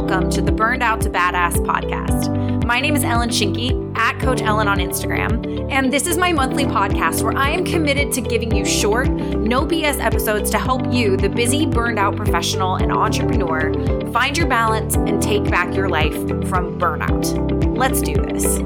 welcome 0.00 0.30
to 0.30 0.40
the 0.40 0.50
Burned 0.50 0.82
Out 0.82 1.02
to 1.02 1.10
Badass 1.10 1.56
podcast. 1.56 2.64
My 2.64 2.80
name 2.80 2.96
is 2.96 3.04
Ellyn 3.04 3.28
Schinke, 3.28 3.94
at 3.98 4.18
Coach 4.18 4.40
Ellyn 4.40 4.66
on 4.66 4.78
Instagram, 4.78 5.70
and 5.70 5.92
this 5.92 6.06
is 6.06 6.16
my 6.16 6.32
monthly 6.32 6.64
podcast 6.64 7.22
where 7.22 7.36
I 7.36 7.50
am 7.50 7.66
committed 7.66 8.10
to 8.14 8.22
giving 8.22 8.56
you 8.56 8.64
short, 8.64 9.10
no 9.10 9.66
BS 9.66 10.02
episodes 10.02 10.50
to 10.52 10.58
help 10.58 10.90
you, 10.90 11.18
the 11.18 11.28
busy, 11.28 11.66
burned 11.66 11.98
out 11.98 12.16
professional 12.16 12.76
and 12.76 12.90
entrepreneur, 12.90 13.74
find 14.10 14.38
your 14.38 14.46
balance 14.46 14.94
and 14.94 15.22
take 15.22 15.44
back 15.50 15.74
your 15.74 15.90
life 15.90 16.14
from 16.48 16.78
burnout. 16.78 17.76
Let's 17.76 18.00
do 18.00 18.14
this. 18.14 18.56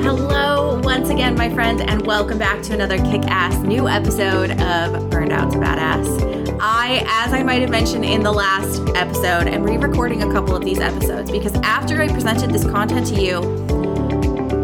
Hello, 0.00 0.80
once 0.84 1.10
again, 1.10 1.34
my 1.34 1.52
friend, 1.52 1.80
and 1.80 2.06
welcome 2.06 2.38
back 2.38 2.62
to 2.62 2.72
another 2.72 2.98
kick 2.98 3.22
ass 3.24 3.56
new 3.64 3.88
episode 3.88 4.52
of 4.60 5.07
Burned 5.28 5.40
Out 5.42 5.52
to 5.52 5.58
Badass. 5.58 6.58
I, 6.58 7.04
as 7.06 7.34
I 7.34 7.42
might 7.42 7.60
have 7.60 7.70
mentioned 7.70 8.04
in 8.04 8.22
the 8.22 8.32
last 8.32 8.80
episode, 8.94 9.46
am 9.46 9.62
re 9.62 9.76
recording 9.76 10.22
a 10.22 10.32
couple 10.32 10.56
of 10.56 10.64
these 10.64 10.78
episodes 10.78 11.30
because 11.30 11.54
after 11.56 12.00
I 12.00 12.08
presented 12.08 12.50
this 12.50 12.64
content 12.64 13.06
to 13.08 13.20
you, 13.20 13.42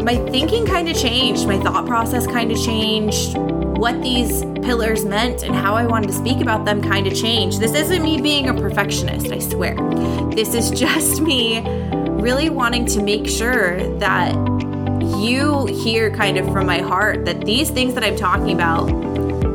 my 0.03 0.15
thinking 0.31 0.65
kind 0.65 0.89
of 0.89 0.97
changed, 0.97 1.45
my 1.45 1.59
thought 1.59 1.85
process 1.85 2.25
kind 2.25 2.51
of 2.51 2.59
changed, 2.59 3.37
what 3.37 4.01
these 4.01 4.43
pillars 4.63 5.05
meant 5.05 5.43
and 5.43 5.53
how 5.53 5.75
I 5.75 5.85
wanted 5.85 6.07
to 6.07 6.13
speak 6.13 6.41
about 6.41 6.65
them 6.65 6.81
kind 6.81 7.05
of 7.05 7.15
changed. 7.15 7.59
This 7.59 7.75
isn't 7.75 8.01
me 8.01 8.19
being 8.19 8.49
a 8.49 8.53
perfectionist, 8.53 9.31
I 9.31 9.39
swear. 9.39 9.75
This 10.31 10.55
is 10.55 10.71
just 10.79 11.21
me 11.21 11.61
really 12.21 12.49
wanting 12.49 12.87
to 12.87 13.03
make 13.03 13.27
sure 13.27 13.77
that 13.99 14.33
you 15.19 15.67
hear 15.67 16.09
kind 16.09 16.37
of 16.37 16.51
from 16.51 16.65
my 16.65 16.79
heart 16.79 17.25
that 17.25 17.41
these 17.41 17.69
things 17.69 17.93
that 17.93 18.03
I'm 18.03 18.15
talking 18.15 18.51
about 18.51 19.04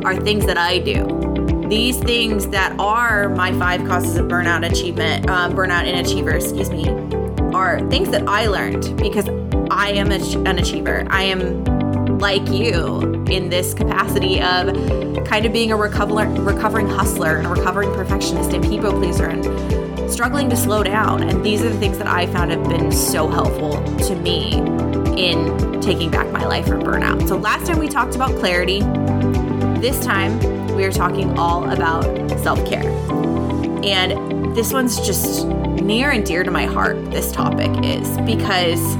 are 0.03 0.15
things 0.15 0.45
that 0.45 0.57
I 0.57 0.79
do. 0.79 1.67
These 1.69 1.99
things 1.99 2.47
that 2.47 2.77
are 2.79 3.29
my 3.29 3.57
five 3.57 3.85
causes 3.87 4.17
of 4.17 4.27
burnout 4.27 4.69
achievement, 4.69 5.29
um, 5.29 5.53
burnout 5.53 5.83
and 5.83 6.05
achiever, 6.05 6.31
excuse 6.31 6.69
me, 6.69 6.89
are 7.53 7.79
things 7.89 8.09
that 8.09 8.27
I 8.27 8.47
learned 8.47 8.97
because 8.97 9.27
I 9.69 9.91
am 9.91 10.11
an 10.11 10.59
achiever. 10.59 11.05
I 11.09 11.23
am 11.23 11.63
like 12.19 12.47
you 12.49 13.23
in 13.29 13.49
this 13.49 13.73
capacity 13.73 14.41
of 14.41 14.75
kind 15.25 15.45
of 15.45 15.53
being 15.53 15.71
a 15.71 15.77
recovering, 15.77 16.43
recovering 16.43 16.87
hustler 16.87 17.37
and 17.37 17.47
a 17.47 17.49
recovering 17.49 17.91
perfectionist 17.93 18.53
and 18.53 18.63
people 18.63 18.91
pleaser 18.91 19.27
and 19.27 20.11
struggling 20.11 20.49
to 20.49 20.57
slow 20.57 20.83
down. 20.83 21.23
And 21.23 21.43
these 21.43 21.61
are 21.61 21.69
the 21.69 21.79
things 21.79 21.97
that 21.97 22.07
I 22.07 22.27
found 22.27 22.51
have 22.51 22.67
been 22.67 22.91
so 22.91 23.27
helpful 23.27 23.81
to 23.99 24.15
me 24.15 24.55
in 25.17 25.79
taking 25.81 26.11
back 26.11 26.29
my 26.31 26.45
life 26.45 26.67
from 26.67 26.81
burnout. 26.81 27.27
So, 27.27 27.37
last 27.37 27.67
time 27.67 27.79
we 27.79 27.87
talked 27.87 28.15
about 28.15 28.37
clarity. 28.39 28.81
This 29.81 29.99
time 30.05 30.37
we 30.75 30.83
are 30.83 30.91
talking 30.91 31.39
all 31.39 31.67
about 31.71 32.03
self 32.41 32.63
care. 32.69 32.87
And 33.83 34.55
this 34.55 34.71
one's 34.71 34.99
just 34.99 35.47
near 35.47 36.11
and 36.11 36.23
dear 36.23 36.43
to 36.43 36.51
my 36.51 36.65
heart, 36.65 37.03
this 37.09 37.31
topic 37.31 37.71
is 37.83 38.07
because 38.19 38.95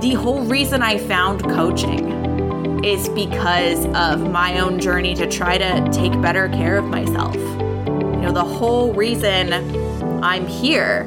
the 0.00 0.14
whole 0.16 0.42
reason 0.44 0.80
I 0.80 0.98
found 0.98 1.42
coaching 1.42 2.84
is 2.84 3.08
because 3.08 3.84
of 3.96 4.30
my 4.30 4.60
own 4.60 4.78
journey 4.78 5.16
to 5.16 5.28
try 5.28 5.58
to 5.58 5.90
take 5.90 6.12
better 6.22 6.48
care 6.50 6.78
of 6.78 6.84
myself. 6.84 7.34
You 7.34 8.20
know, 8.20 8.32
the 8.32 8.44
whole 8.44 8.94
reason 8.94 9.52
I'm 10.22 10.46
here 10.46 11.02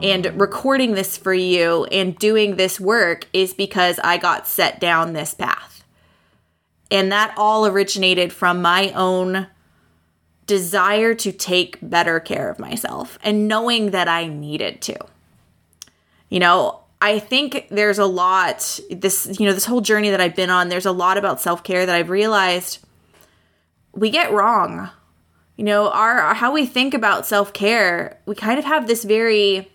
and 0.00 0.40
recording 0.40 0.94
this 0.94 1.18
for 1.18 1.34
you 1.34 1.84
and 1.84 2.16
doing 2.16 2.56
this 2.56 2.80
work 2.80 3.26
is 3.34 3.52
because 3.52 3.98
I 3.98 4.16
got 4.16 4.48
set 4.48 4.80
down 4.80 5.12
this 5.12 5.34
path. 5.34 5.73
And 6.90 7.10
that 7.12 7.34
all 7.36 7.66
originated 7.66 8.32
from 8.32 8.62
my 8.62 8.92
own 8.92 9.48
desire 10.46 11.14
to 11.14 11.32
take 11.32 11.78
better 11.80 12.20
care 12.20 12.50
of 12.50 12.58
myself 12.58 13.18
and 13.22 13.48
knowing 13.48 13.90
that 13.92 14.08
I 14.08 14.26
needed 14.26 14.82
to. 14.82 14.96
You 16.28 16.40
know, 16.40 16.80
I 17.00 17.18
think 17.18 17.68
there's 17.70 17.98
a 17.98 18.06
lot 18.06 18.80
this 18.90 19.36
you 19.38 19.46
know 19.46 19.52
this 19.52 19.64
whole 19.64 19.80
journey 19.80 20.10
that 20.10 20.20
I've 20.20 20.34
been 20.34 20.50
on 20.50 20.68
there's 20.68 20.86
a 20.86 20.92
lot 20.92 21.18
about 21.18 21.40
self-care 21.40 21.84
that 21.84 21.94
I've 21.94 22.10
realized 22.10 22.78
we 23.92 24.10
get 24.10 24.32
wrong. 24.32 24.90
You 25.56 25.64
know, 25.64 25.90
our 25.90 26.34
how 26.34 26.52
we 26.52 26.66
think 26.66 26.94
about 26.94 27.26
self-care, 27.26 28.18
we 28.26 28.34
kind 28.34 28.58
of 28.58 28.64
have 28.64 28.86
this 28.86 29.04
very 29.04 29.70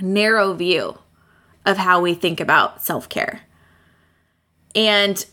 narrow 0.00 0.52
view 0.52 0.98
of 1.64 1.76
how 1.76 2.00
we 2.00 2.14
think 2.14 2.40
about 2.40 2.82
self 2.82 3.08
care. 3.08 3.42
And 4.74 5.24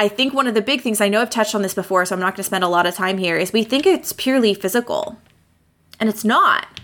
I 0.00 0.08
think 0.08 0.32
one 0.32 0.46
of 0.46 0.54
the 0.54 0.62
big 0.62 0.80
things, 0.80 1.02
I 1.02 1.10
know 1.10 1.20
I've 1.20 1.28
touched 1.28 1.54
on 1.54 1.60
this 1.60 1.74
before, 1.74 2.06
so 2.06 2.14
I'm 2.14 2.20
not 2.20 2.32
going 2.32 2.36
to 2.36 2.44
spend 2.44 2.64
a 2.64 2.68
lot 2.68 2.86
of 2.86 2.94
time 2.94 3.18
here, 3.18 3.36
is 3.36 3.52
we 3.52 3.64
think 3.64 3.84
it's 3.84 4.14
purely 4.14 4.54
physical. 4.54 5.18
And 6.00 6.08
it's 6.08 6.24
not. 6.24 6.80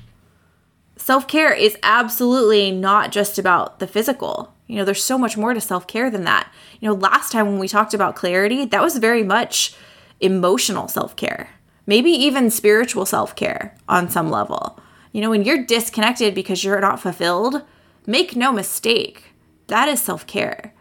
Self 0.97 1.27
care 1.27 1.55
is 1.55 1.79
absolutely 1.83 2.71
not 2.71 3.13
just 3.13 3.39
about 3.39 3.79
the 3.79 3.87
physical. 3.87 4.53
You 4.67 4.77
know, 4.77 4.85
there's 4.85 5.03
so 5.03 5.17
much 5.17 5.39
more 5.39 5.55
to 5.55 5.63
self 5.63 5.87
care 5.87 6.11
than 6.11 6.25
that. 6.25 6.53
You 6.79 6.91
know, 6.91 6.95
last 6.95 7.33
time 7.33 7.47
when 7.47 7.59
we 7.59 7.69
talked 7.69 7.95
about 7.95 8.17
clarity, 8.17 8.67
that 8.67 8.83
was 8.83 8.99
very 8.99 9.23
much 9.23 9.75
emotional 10.21 10.87
self 10.87 11.17
care, 11.17 11.49
maybe 11.87 12.11
even 12.11 12.51
spiritual 12.51 13.07
self 13.07 13.35
care 13.35 13.79
on 13.89 14.11
some 14.11 14.31
level. 14.31 14.79
You 15.13 15.23
know, 15.23 15.31
when 15.31 15.43
you're 15.43 15.65
disconnected 15.65 16.35
because 16.35 16.63
you're 16.63 16.83
not 16.83 17.01
fulfilled, 17.01 17.63
make 18.07 18.37
no 18.37 18.53
mistake, 18.53 19.33
that 19.69 19.89
is 19.89 20.03
self 20.03 20.27
care. 20.27 20.75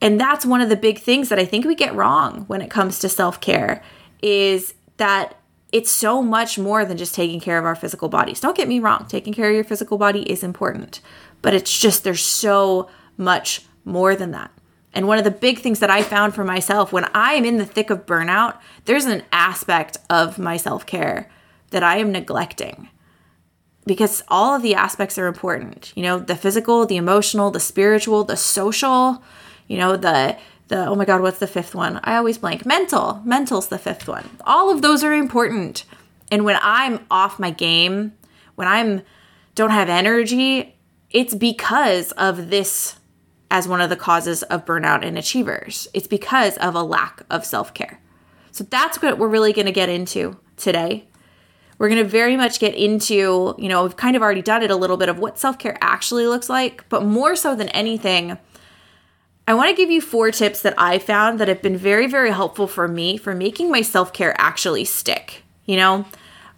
And 0.00 0.20
that's 0.20 0.46
one 0.46 0.60
of 0.60 0.68
the 0.68 0.76
big 0.76 0.98
things 0.98 1.28
that 1.28 1.38
I 1.38 1.44
think 1.44 1.64
we 1.64 1.74
get 1.74 1.94
wrong 1.94 2.44
when 2.46 2.60
it 2.60 2.70
comes 2.70 2.98
to 3.00 3.08
self 3.08 3.40
care 3.40 3.82
is 4.22 4.74
that 4.96 5.36
it's 5.72 5.90
so 5.90 6.22
much 6.22 6.58
more 6.58 6.84
than 6.84 6.96
just 6.96 7.14
taking 7.14 7.40
care 7.40 7.58
of 7.58 7.64
our 7.64 7.74
physical 7.74 8.08
bodies. 8.08 8.40
Don't 8.40 8.56
get 8.56 8.68
me 8.68 8.78
wrong, 8.78 9.06
taking 9.08 9.34
care 9.34 9.48
of 9.48 9.54
your 9.54 9.64
physical 9.64 9.98
body 9.98 10.22
is 10.30 10.42
important, 10.42 11.00
but 11.42 11.52
it's 11.54 11.78
just 11.78 12.04
there's 12.04 12.24
so 12.24 12.88
much 13.16 13.62
more 13.84 14.14
than 14.16 14.30
that. 14.30 14.50
And 14.94 15.06
one 15.06 15.18
of 15.18 15.24
the 15.24 15.30
big 15.30 15.58
things 15.58 15.80
that 15.80 15.90
I 15.90 16.02
found 16.02 16.34
for 16.34 16.44
myself 16.44 16.92
when 16.92 17.04
I 17.14 17.34
am 17.34 17.44
in 17.44 17.58
the 17.58 17.66
thick 17.66 17.90
of 17.90 18.06
burnout, 18.06 18.58
there's 18.86 19.04
an 19.04 19.22
aspect 19.32 19.98
of 20.08 20.38
my 20.38 20.56
self 20.56 20.86
care 20.86 21.30
that 21.70 21.82
I 21.82 21.98
am 21.98 22.12
neglecting 22.12 22.88
because 23.86 24.22
all 24.28 24.54
of 24.54 24.62
the 24.62 24.74
aspects 24.74 25.18
are 25.18 25.26
important. 25.26 25.92
You 25.94 26.02
know, 26.02 26.18
the 26.18 26.36
physical, 26.36 26.86
the 26.86 26.96
emotional, 26.96 27.50
the 27.50 27.60
spiritual, 27.60 28.24
the 28.24 28.36
social, 28.36 29.22
you 29.68 29.78
know, 29.78 29.96
the 29.96 30.36
the 30.68 30.86
oh 30.86 30.94
my 30.94 31.04
god, 31.04 31.20
what's 31.20 31.38
the 31.38 31.46
fifth 31.46 31.74
one? 31.74 32.00
I 32.02 32.16
always 32.16 32.38
blank. 32.38 32.66
Mental. 32.66 33.22
Mental's 33.24 33.68
the 33.68 33.78
fifth 33.78 34.08
one. 34.08 34.28
All 34.44 34.70
of 34.70 34.82
those 34.82 35.04
are 35.04 35.14
important. 35.14 35.84
And 36.30 36.44
when 36.44 36.58
I'm 36.60 37.06
off 37.10 37.38
my 37.38 37.50
game, 37.50 38.12
when 38.54 38.68
I'm 38.68 39.02
don't 39.54 39.70
have 39.70 39.88
energy, 39.88 40.76
it's 41.10 41.34
because 41.34 42.12
of 42.12 42.50
this 42.50 42.96
as 43.50 43.66
one 43.66 43.80
of 43.80 43.88
the 43.88 43.96
causes 43.96 44.42
of 44.44 44.66
burnout 44.66 45.02
in 45.02 45.16
achievers. 45.16 45.88
It's 45.94 46.06
because 46.06 46.58
of 46.58 46.74
a 46.74 46.82
lack 46.82 47.22
of 47.30 47.46
self-care. 47.46 47.98
So 48.50 48.64
that's 48.64 49.00
what 49.00 49.18
we're 49.18 49.28
really 49.28 49.54
going 49.54 49.66
to 49.66 49.72
get 49.72 49.88
into 49.88 50.36
today 50.56 51.08
we're 51.78 51.88
going 51.88 52.02
to 52.02 52.08
very 52.08 52.36
much 52.36 52.58
get 52.58 52.74
into, 52.74 53.54
you 53.56 53.68
know, 53.68 53.84
we've 53.84 53.96
kind 53.96 54.16
of 54.16 54.22
already 54.22 54.42
done 54.42 54.62
it 54.62 54.70
a 54.70 54.76
little 54.76 54.96
bit 54.96 55.08
of 55.08 55.18
what 55.18 55.38
self 55.38 55.58
care 55.58 55.78
actually 55.80 56.26
looks 56.26 56.48
like, 56.48 56.84
but 56.88 57.04
more 57.04 57.36
so 57.36 57.54
than 57.54 57.68
anything, 57.70 58.36
I 59.48 59.54
want 59.54 59.70
to 59.70 59.74
give 59.74 59.90
you 59.90 60.02
four 60.02 60.30
tips 60.30 60.60
that 60.60 60.74
I 60.76 60.98
found 60.98 61.40
that 61.40 61.48
have 61.48 61.62
been 61.62 61.78
very, 61.78 62.06
very 62.06 62.30
helpful 62.30 62.66
for 62.66 62.86
me 62.86 63.16
for 63.16 63.34
making 63.34 63.70
my 63.70 63.80
self 63.80 64.12
care 64.12 64.38
actually 64.38 64.84
stick. 64.84 65.42
You 65.64 65.76
know, 65.76 66.04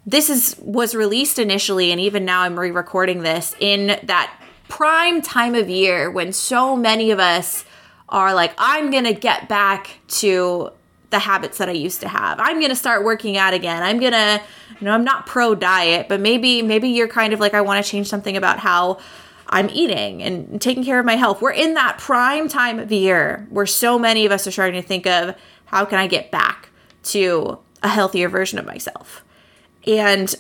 this 0.05 0.29
is 0.29 0.57
was 0.59 0.97
released 0.97 1.39
initially, 1.39 1.93
and 1.93 2.01
even 2.01 2.25
now 2.25 2.41
I'm 2.41 2.59
re-recording 2.59 3.23
this 3.23 3.55
in 3.61 4.01
that 4.03 4.37
prime 4.69 5.23
time 5.23 5.55
of 5.55 5.69
year 5.69 6.11
when 6.11 6.33
so 6.33 6.75
many 6.75 7.13
of 7.13 7.21
us 7.21 7.65
are 8.09 8.35
like, 8.35 8.55
I'm 8.59 8.91
gonna 8.91 9.13
get 9.13 9.49
back 9.49 10.01
to 10.09 10.71
the 11.11 11.21
habits 11.21 11.59
that 11.59 11.69
I 11.69 11.73
used 11.73 12.01
to 12.01 12.09
have. 12.09 12.41
I'm 12.41 12.59
to 12.61 12.75
start 12.75 13.05
working 13.05 13.37
out 13.37 13.55
again. 13.55 13.85
I'm 13.85 14.01
to, 14.01 14.43
you 14.81 14.85
know, 14.85 14.91
I'm 14.91 15.05
not 15.05 15.27
pro 15.27 15.55
diet, 15.55 16.09
but 16.09 16.19
maybe 16.19 16.61
maybe 16.61 16.89
you're 16.89 17.07
kind 17.07 17.33
of 17.33 17.39
like 17.39 17.55
I 17.55 17.61
want 17.61 17.85
to 17.85 17.89
change 17.89 18.09
something 18.09 18.37
about 18.37 18.59
how 18.59 18.99
I'm 19.51 19.69
eating 19.71 20.23
and 20.23 20.61
taking 20.61 20.85
care 20.85 21.01
of 21.01 21.05
my 21.05 21.17
health. 21.17 21.43
We're 21.43 21.51
in 21.51 21.75
that 21.75 21.99
prime 21.99 22.49
time 22.49 22.79
of 22.79 22.89
the 22.89 22.97
year 22.97 23.47
where 23.51 23.67
so 23.67 23.99
many 23.99 24.25
of 24.25 24.33
us 24.33 24.47
are 24.47 24.53
starting 24.53 24.81
to 24.81 24.87
think 24.87 25.07
of 25.07 25.35
how 25.67 25.85
can 25.85 25.99
I 25.99 26.07
get 26.07 26.31
back 26.31 26.71
to 27.05 27.59
a 27.83 27.89
healthier 27.89 28.29
version 28.29 28.59
of 28.59 28.65
myself. 28.65 29.25
And 29.87 30.33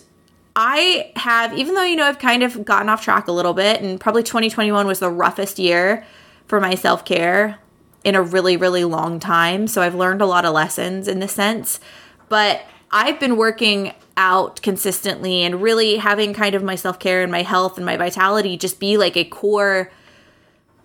I 0.54 1.12
have, 1.16 1.56
even 1.56 1.74
though, 1.74 1.82
you 1.82 1.96
know, 1.96 2.04
I've 2.04 2.18
kind 2.18 2.42
of 2.42 2.64
gotten 2.64 2.88
off 2.88 3.02
track 3.02 3.28
a 3.28 3.32
little 3.32 3.54
bit, 3.54 3.82
and 3.82 4.00
probably 4.00 4.22
2021 4.22 4.86
was 4.86 5.00
the 5.00 5.10
roughest 5.10 5.58
year 5.58 6.04
for 6.46 6.60
my 6.60 6.74
self 6.74 7.04
care 7.04 7.58
in 8.04 8.14
a 8.14 8.22
really, 8.22 8.56
really 8.56 8.84
long 8.84 9.20
time. 9.20 9.66
So 9.66 9.82
I've 9.82 9.94
learned 9.94 10.22
a 10.22 10.26
lot 10.26 10.44
of 10.44 10.54
lessons 10.54 11.08
in 11.08 11.18
this 11.18 11.32
sense. 11.32 11.80
But 12.28 12.62
I've 12.90 13.20
been 13.20 13.36
working 13.36 13.92
out 14.16 14.60
consistently 14.62 15.42
and 15.42 15.62
really 15.62 15.96
having 15.96 16.34
kind 16.34 16.54
of 16.54 16.62
my 16.62 16.74
self 16.74 16.98
care 16.98 17.22
and 17.22 17.30
my 17.30 17.42
health 17.42 17.76
and 17.76 17.86
my 17.86 17.96
vitality 17.96 18.56
just 18.56 18.80
be 18.80 18.96
like 18.96 19.16
a 19.16 19.24
core 19.24 19.90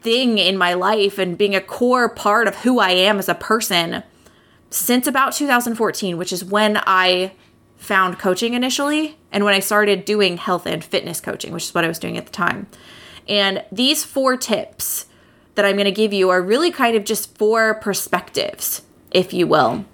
thing 0.02 0.38
in 0.38 0.58
my 0.58 0.74
life 0.74 1.18
and 1.18 1.38
being 1.38 1.56
a 1.56 1.62
core 1.62 2.08
part 2.08 2.48
of 2.48 2.58
who 2.58 2.80
I 2.80 2.92
am 2.92 3.18
as 3.18 3.28
a 3.28 3.36
person 3.36 4.04
since 4.70 5.08
about 5.08 5.34
2014, 5.34 6.18
which 6.18 6.32
is 6.32 6.46
when 6.46 6.80
I 6.86 7.34
found 7.78 8.20
coaching 8.20 8.54
initially 8.54 9.18
and 9.32 9.44
when 9.44 9.54
I 9.54 9.60
started 9.60 10.06
doing 10.06 10.38
health 10.38 10.66
and 10.66 10.84
fitness 10.84 11.20
coaching, 11.20 11.54
which 11.54 11.64
is 11.64 11.74
what 11.74 11.84
I 11.84 11.88
was 11.88 12.00
doing 12.00 12.18
at 12.18 12.26
the 12.26 12.32
time. 12.32 12.68
And 13.28 13.64
these 13.72 14.04
four 14.04 14.38
tips 14.38 15.08
that 15.56 15.66
I'm 15.66 15.76
going 15.76 15.86
to 15.86 15.92
give 15.92 16.14
you 16.14 16.30
are 16.30 16.42
really 16.42 16.72
kind 16.72 16.96
of 16.96 17.04
just 17.04 17.36
four 17.38 17.76
perspectives, 17.76 18.84
if 19.12 19.34
you 19.34 19.48
will, 19.48 19.86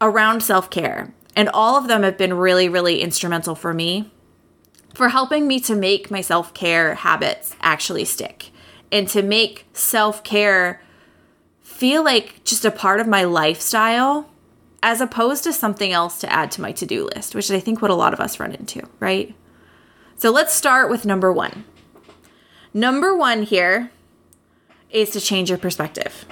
around 0.00 0.42
self 0.42 0.70
care. 0.70 1.12
And 1.34 1.48
all 1.50 1.76
of 1.76 1.88
them 1.88 2.02
have 2.02 2.16
been 2.16 2.34
really, 2.34 2.68
really 2.68 3.02
instrumental 3.02 3.54
for 3.54 3.74
me 3.74 4.10
for 4.94 5.10
helping 5.10 5.46
me 5.46 5.60
to 5.60 5.74
make 5.74 6.10
my 6.10 6.20
self 6.20 6.54
care 6.54 6.94
habits 6.94 7.54
actually 7.60 8.04
stick 8.04 8.50
and 8.90 9.06
to 9.08 9.22
make 9.22 9.66
self 9.72 10.24
care 10.24 10.80
feel 11.62 12.02
like 12.02 12.42
just 12.44 12.64
a 12.64 12.70
part 12.70 13.00
of 13.00 13.06
my 13.06 13.24
lifestyle 13.24 14.30
as 14.82 15.00
opposed 15.00 15.44
to 15.44 15.52
something 15.52 15.92
else 15.92 16.20
to 16.20 16.32
add 16.32 16.50
to 16.52 16.60
my 16.60 16.72
to 16.72 16.86
do 16.86 17.04
list, 17.14 17.34
which 17.34 17.50
I 17.50 17.60
think 17.60 17.82
what 17.82 17.90
a 17.90 17.94
lot 17.94 18.14
of 18.14 18.20
us 18.20 18.40
run 18.40 18.52
into, 18.52 18.82
right? 19.00 19.34
So 20.16 20.30
let's 20.30 20.54
start 20.54 20.88
with 20.88 21.04
number 21.04 21.32
one. 21.32 21.64
Number 22.72 23.16
one 23.16 23.42
here 23.42 23.90
is 24.90 25.10
to 25.10 25.20
change 25.20 25.50
your 25.50 25.58
perspective. 25.58 26.24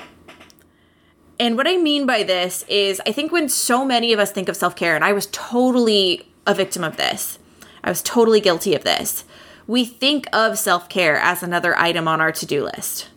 And 1.38 1.56
what 1.56 1.66
I 1.66 1.76
mean 1.76 2.06
by 2.06 2.22
this 2.22 2.64
is, 2.68 3.00
I 3.06 3.12
think 3.12 3.32
when 3.32 3.48
so 3.48 3.84
many 3.84 4.12
of 4.12 4.20
us 4.20 4.30
think 4.30 4.48
of 4.48 4.56
self 4.56 4.76
care, 4.76 4.94
and 4.94 5.04
I 5.04 5.12
was 5.12 5.28
totally 5.32 6.28
a 6.46 6.54
victim 6.54 6.84
of 6.84 6.96
this, 6.96 7.38
I 7.82 7.88
was 7.88 8.02
totally 8.02 8.40
guilty 8.40 8.74
of 8.74 8.84
this. 8.84 9.24
We 9.66 9.84
think 9.84 10.26
of 10.32 10.58
self 10.58 10.88
care 10.88 11.16
as 11.16 11.42
another 11.42 11.76
item 11.78 12.06
on 12.06 12.20
our 12.20 12.32
to 12.32 12.46
do 12.46 12.64
list. 12.64 13.08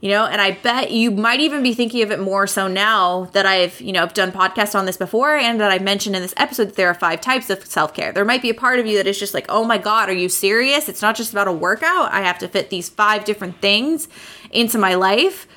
You 0.00 0.10
know, 0.10 0.26
and 0.26 0.38
I 0.38 0.50
bet 0.50 0.90
you 0.90 1.10
might 1.10 1.40
even 1.40 1.62
be 1.62 1.72
thinking 1.72 2.02
of 2.02 2.10
it 2.10 2.20
more 2.20 2.46
so 2.46 2.68
now 2.68 3.30
that 3.32 3.46
I've, 3.46 3.80
you 3.80 3.90
know, 3.90 4.06
done 4.06 4.32
podcasts 4.32 4.78
on 4.78 4.84
this 4.84 4.98
before 4.98 5.34
and 5.34 5.58
that 5.62 5.70
I 5.70 5.78
mentioned 5.78 6.14
in 6.14 6.20
this 6.20 6.34
episode 6.36 6.66
that 6.66 6.76
there 6.76 6.88
are 6.88 6.94
five 6.94 7.22
types 7.22 7.48
of 7.48 7.64
self 7.64 7.94
care. 7.94 8.12
There 8.12 8.24
might 8.24 8.42
be 8.42 8.50
a 8.50 8.54
part 8.54 8.78
of 8.78 8.86
you 8.86 8.98
that 8.98 9.06
is 9.06 9.18
just 9.18 9.32
like, 9.32 9.46
oh 9.48 9.64
my 9.64 9.78
God, 9.78 10.10
are 10.10 10.14
you 10.14 10.28
serious? 10.28 10.90
It's 10.90 11.00
not 11.00 11.16
just 11.16 11.32
about 11.32 11.48
a 11.48 11.52
workout. 11.52 12.12
I 12.12 12.20
have 12.20 12.38
to 12.40 12.48
fit 12.48 12.68
these 12.68 12.90
five 12.90 13.24
different 13.24 13.62
things 13.62 14.06
into 14.50 14.76
my 14.76 14.94
life. 14.94 15.48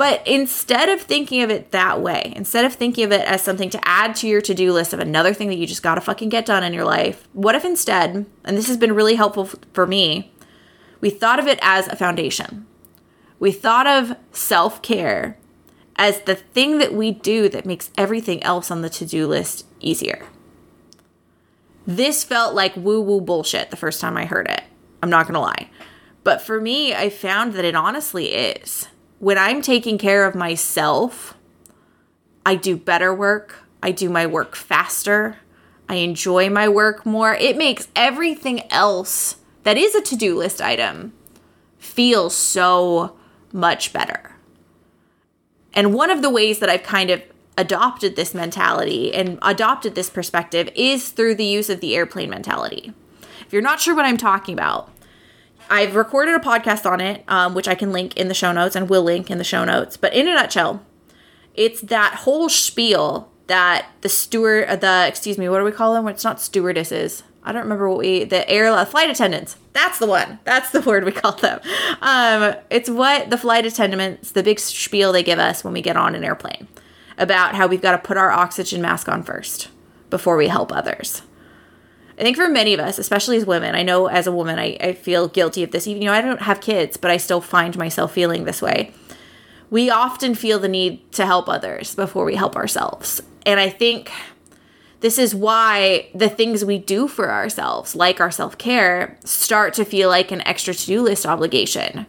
But 0.00 0.26
instead 0.26 0.88
of 0.88 1.02
thinking 1.02 1.42
of 1.42 1.50
it 1.50 1.72
that 1.72 2.00
way, 2.00 2.32
instead 2.34 2.64
of 2.64 2.72
thinking 2.72 3.04
of 3.04 3.12
it 3.12 3.20
as 3.28 3.42
something 3.42 3.68
to 3.68 3.86
add 3.86 4.16
to 4.16 4.26
your 4.26 4.40
to 4.40 4.54
do 4.54 4.72
list 4.72 4.94
of 4.94 4.98
another 4.98 5.34
thing 5.34 5.48
that 5.48 5.58
you 5.58 5.66
just 5.66 5.82
gotta 5.82 6.00
fucking 6.00 6.30
get 6.30 6.46
done 6.46 6.64
in 6.64 6.72
your 6.72 6.86
life, 6.86 7.28
what 7.34 7.54
if 7.54 7.66
instead, 7.66 8.24
and 8.42 8.56
this 8.56 8.68
has 8.68 8.78
been 8.78 8.94
really 8.94 9.16
helpful 9.16 9.50
for 9.74 9.86
me, 9.86 10.32
we 11.02 11.10
thought 11.10 11.38
of 11.38 11.46
it 11.46 11.58
as 11.60 11.86
a 11.86 11.96
foundation? 11.96 12.64
We 13.38 13.52
thought 13.52 13.86
of 13.86 14.16
self 14.32 14.80
care 14.80 15.36
as 15.96 16.22
the 16.22 16.36
thing 16.36 16.78
that 16.78 16.94
we 16.94 17.10
do 17.10 17.50
that 17.50 17.66
makes 17.66 17.90
everything 17.98 18.42
else 18.42 18.70
on 18.70 18.80
the 18.80 18.88
to 18.88 19.04
do 19.04 19.26
list 19.26 19.66
easier. 19.80 20.26
This 21.86 22.24
felt 22.24 22.54
like 22.54 22.74
woo 22.74 23.02
woo 23.02 23.20
bullshit 23.20 23.70
the 23.70 23.76
first 23.76 24.00
time 24.00 24.16
I 24.16 24.24
heard 24.24 24.48
it. 24.48 24.62
I'm 25.02 25.10
not 25.10 25.26
gonna 25.26 25.42
lie. 25.42 25.68
But 26.24 26.40
for 26.40 26.58
me, 26.58 26.94
I 26.94 27.10
found 27.10 27.52
that 27.52 27.66
it 27.66 27.74
honestly 27.74 28.32
is 28.32 28.88
when 29.20 29.38
I'm 29.38 29.62
taking 29.62 29.98
care 29.98 30.24
of 30.24 30.34
myself, 30.34 31.36
I 32.44 32.56
do 32.56 32.76
better 32.76 33.14
work. 33.14 33.64
I 33.82 33.92
do 33.92 34.08
my 34.08 34.26
work 34.26 34.56
faster. 34.56 35.36
I 35.88 35.96
enjoy 35.96 36.48
my 36.50 36.68
work 36.68 37.04
more. 37.04 37.34
It 37.34 37.56
makes 37.56 37.88
everything 37.94 38.62
else 38.72 39.36
that 39.62 39.76
is 39.76 39.94
a 39.94 40.00
to 40.02 40.16
do 40.16 40.36
list 40.36 40.60
item 40.60 41.12
feel 41.78 42.30
so 42.30 43.16
much 43.52 43.92
better. 43.92 44.36
And 45.74 45.94
one 45.94 46.10
of 46.10 46.22
the 46.22 46.30
ways 46.30 46.58
that 46.58 46.70
I've 46.70 46.82
kind 46.82 47.10
of 47.10 47.22
adopted 47.58 48.16
this 48.16 48.34
mentality 48.34 49.12
and 49.12 49.38
adopted 49.42 49.94
this 49.94 50.08
perspective 50.08 50.70
is 50.74 51.10
through 51.10 51.34
the 51.34 51.44
use 51.44 51.68
of 51.68 51.80
the 51.80 51.94
airplane 51.94 52.30
mentality. 52.30 52.94
If 53.46 53.52
you're 53.52 53.60
not 53.60 53.80
sure 53.80 53.94
what 53.94 54.06
I'm 54.06 54.16
talking 54.16 54.54
about, 54.54 54.90
I've 55.70 55.94
recorded 55.94 56.34
a 56.34 56.40
podcast 56.40 56.84
on 56.84 57.00
it, 57.00 57.24
um, 57.28 57.54
which 57.54 57.68
I 57.68 57.76
can 57.76 57.92
link 57.92 58.16
in 58.16 58.26
the 58.26 58.34
show 58.34 58.50
notes 58.50 58.74
and 58.74 58.90
will 58.90 59.04
link 59.04 59.30
in 59.30 59.38
the 59.38 59.44
show 59.44 59.64
notes. 59.64 59.96
But 59.96 60.12
in 60.12 60.26
a 60.26 60.34
nutshell, 60.34 60.84
it's 61.54 61.80
that 61.82 62.16
whole 62.16 62.48
spiel 62.48 63.30
that 63.46 63.86
the 64.00 64.08
steward, 64.08 64.68
uh, 64.68 64.76
the 64.76 65.06
excuse 65.06 65.38
me, 65.38 65.48
what 65.48 65.58
do 65.58 65.64
we 65.64 65.72
call 65.72 65.94
them? 65.94 66.08
It's 66.08 66.24
not 66.24 66.40
stewardesses. 66.40 67.22
I 67.42 67.52
don't 67.52 67.62
remember 67.62 67.88
what 67.88 67.98
we 67.98 68.24
the 68.24 68.48
air 68.50 68.66
uh, 68.66 68.84
flight 68.84 69.10
attendants. 69.10 69.56
That's 69.72 69.98
the 69.98 70.06
one. 70.06 70.40
That's 70.44 70.70
the 70.70 70.80
word 70.86 71.04
we 71.04 71.12
call 71.12 71.32
them. 71.32 71.60
Um, 72.02 72.54
it's 72.68 72.90
what 72.90 73.30
the 73.30 73.38
flight 73.38 73.64
attendants, 73.64 74.32
the 74.32 74.42
big 74.42 74.58
spiel 74.58 75.12
they 75.12 75.22
give 75.22 75.38
us 75.38 75.62
when 75.62 75.72
we 75.72 75.82
get 75.82 75.96
on 75.96 76.16
an 76.16 76.24
airplane 76.24 76.66
about 77.16 77.54
how 77.54 77.66
we've 77.66 77.82
got 77.82 77.92
to 77.92 77.98
put 77.98 78.16
our 78.16 78.30
oxygen 78.30 78.82
mask 78.82 79.08
on 79.08 79.22
first 79.22 79.68
before 80.10 80.36
we 80.36 80.48
help 80.48 80.72
others. 80.72 81.22
I 82.20 82.22
think 82.22 82.36
for 82.36 82.48
many 82.50 82.74
of 82.74 82.80
us, 82.80 82.98
especially 82.98 83.38
as 83.38 83.46
women, 83.46 83.74
I 83.74 83.82
know 83.82 84.06
as 84.06 84.26
a 84.26 84.32
woman, 84.32 84.58
I, 84.58 84.76
I 84.78 84.92
feel 84.92 85.26
guilty 85.26 85.62
of 85.62 85.70
this. 85.70 85.86
Even, 85.86 86.02
you 86.02 86.08
know, 86.08 86.14
I 86.14 86.20
don't 86.20 86.42
have 86.42 86.60
kids, 86.60 86.98
but 86.98 87.10
I 87.10 87.16
still 87.16 87.40
find 87.40 87.78
myself 87.78 88.12
feeling 88.12 88.44
this 88.44 88.60
way. 88.60 88.92
We 89.70 89.88
often 89.88 90.34
feel 90.34 90.58
the 90.58 90.68
need 90.68 91.12
to 91.12 91.24
help 91.24 91.48
others 91.48 91.94
before 91.94 92.26
we 92.26 92.34
help 92.34 92.56
ourselves. 92.56 93.22
And 93.46 93.58
I 93.58 93.70
think 93.70 94.10
this 95.00 95.18
is 95.18 95.34
why 95.34 96.10
the 96.14 96.28
things 96.28 96.62
we 96.62 96.78
do 96.78 97.08
for 97.08 97.30
ourselves, 97.30 97.96
like 97.96 98.20
our 98.20 98.30
self 98.30 98.58
care, 98.58 99.16
start 99.24 99.72
to 99.74 99.84
feel 99.86 100.10
like 100.10 100.30
an 100.30 100.42
extra 100.42 100.74
to 100.74 100.86
do 100.86 101.00
list 101.00 101.24
obligation 101.24 102.04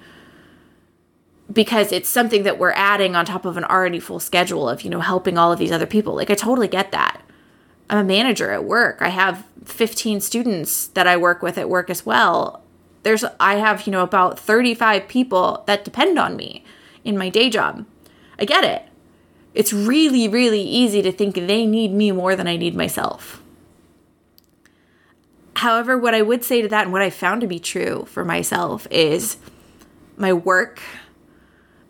because 1.54 1.94
it's 1.94 2.10
something 2.10 2.44
that 2.44 2.60
we're 2.60 2.72
adding 2.72 3.16
on 3.16 3.26
top 3.26 3.46
of 3.46 3.56
an 3.56 3.64
already 3.64 4.00
full 4.00 4.20
schedule 4.20 4.68
of, 4.68 4.82
you 4.82 4.90
know, 4.90 5.00
helping 5.00 5.38
all 5.38 5.54
of 5.54 5.60
these 5.60 5.72
other 5.72 5.86
people. 5.86 6.16
Like, 6.16 6.30
I 6.30 6.36
totally 6.36 6.68
get 6.68 6.92
that. 6.92 7.22
I'm 7.92 7.98
a 7.98 8.04
manager 8.06 8.52
at 8.52 8.64
work. 8.64 9.02
I 9.02 9.10
have 9.10 9.46
15 9.66 10.22
students 10.22 10.88
that 10.88 11.08
I 11.08 11.18
work 11.18 11.42
with 11.42 11.58
at 11.58 11.70
work 11.70 11.90
as 11.90 12.06
well. 12.06 12.64
There's 13.04 13.26
I 13.38 13.56
have, 13.56 13.86
you 13.86 13.92
know, 13.92 14.02
about 14.02 14.40
35 14.40 15.10
people 15.10 15.64
that 15.68 15.84
depend 15.84 16.18
on 16.18 16.38
me 16.38 16.64
in 17.04 17.18
my 17.18 17.28
day 17.28 17.50
job. 17.50 17.86
I 18.40 18.46
get 18.46 18.64
it. 18.64 18.84
It's 19.54 19.74
really 19.74 20.30
really 20.30 20.62
easy 20.62 21.02
to 21.02 21.12
think 21.12 21.36
they 21.36 21.66
need 21.66 21.92
me 21.92 22.14
more 22.14 22.36
than 22.36 22.48
I 22.48 22.56
need 22.56 22.76
myself. 22.76 23.44
However, 25.58 25.98
what 25.98 26.16
I 26.16 26.22
would 26.22 26.46
say 26.46 26.62
to 26.62 26.70
that 26.70 26.84
and 26.84 26.94
what 26.94 27.02
I 27.02 27.10
found 27.10 27.42
to 27.42 27.48
be 27.48 27.60
true 27.60 28.06
for 28.06 28.24
myself 28.24 28.88
is 28.90 29.36
my 30.16 30.32
work 30.32 30.82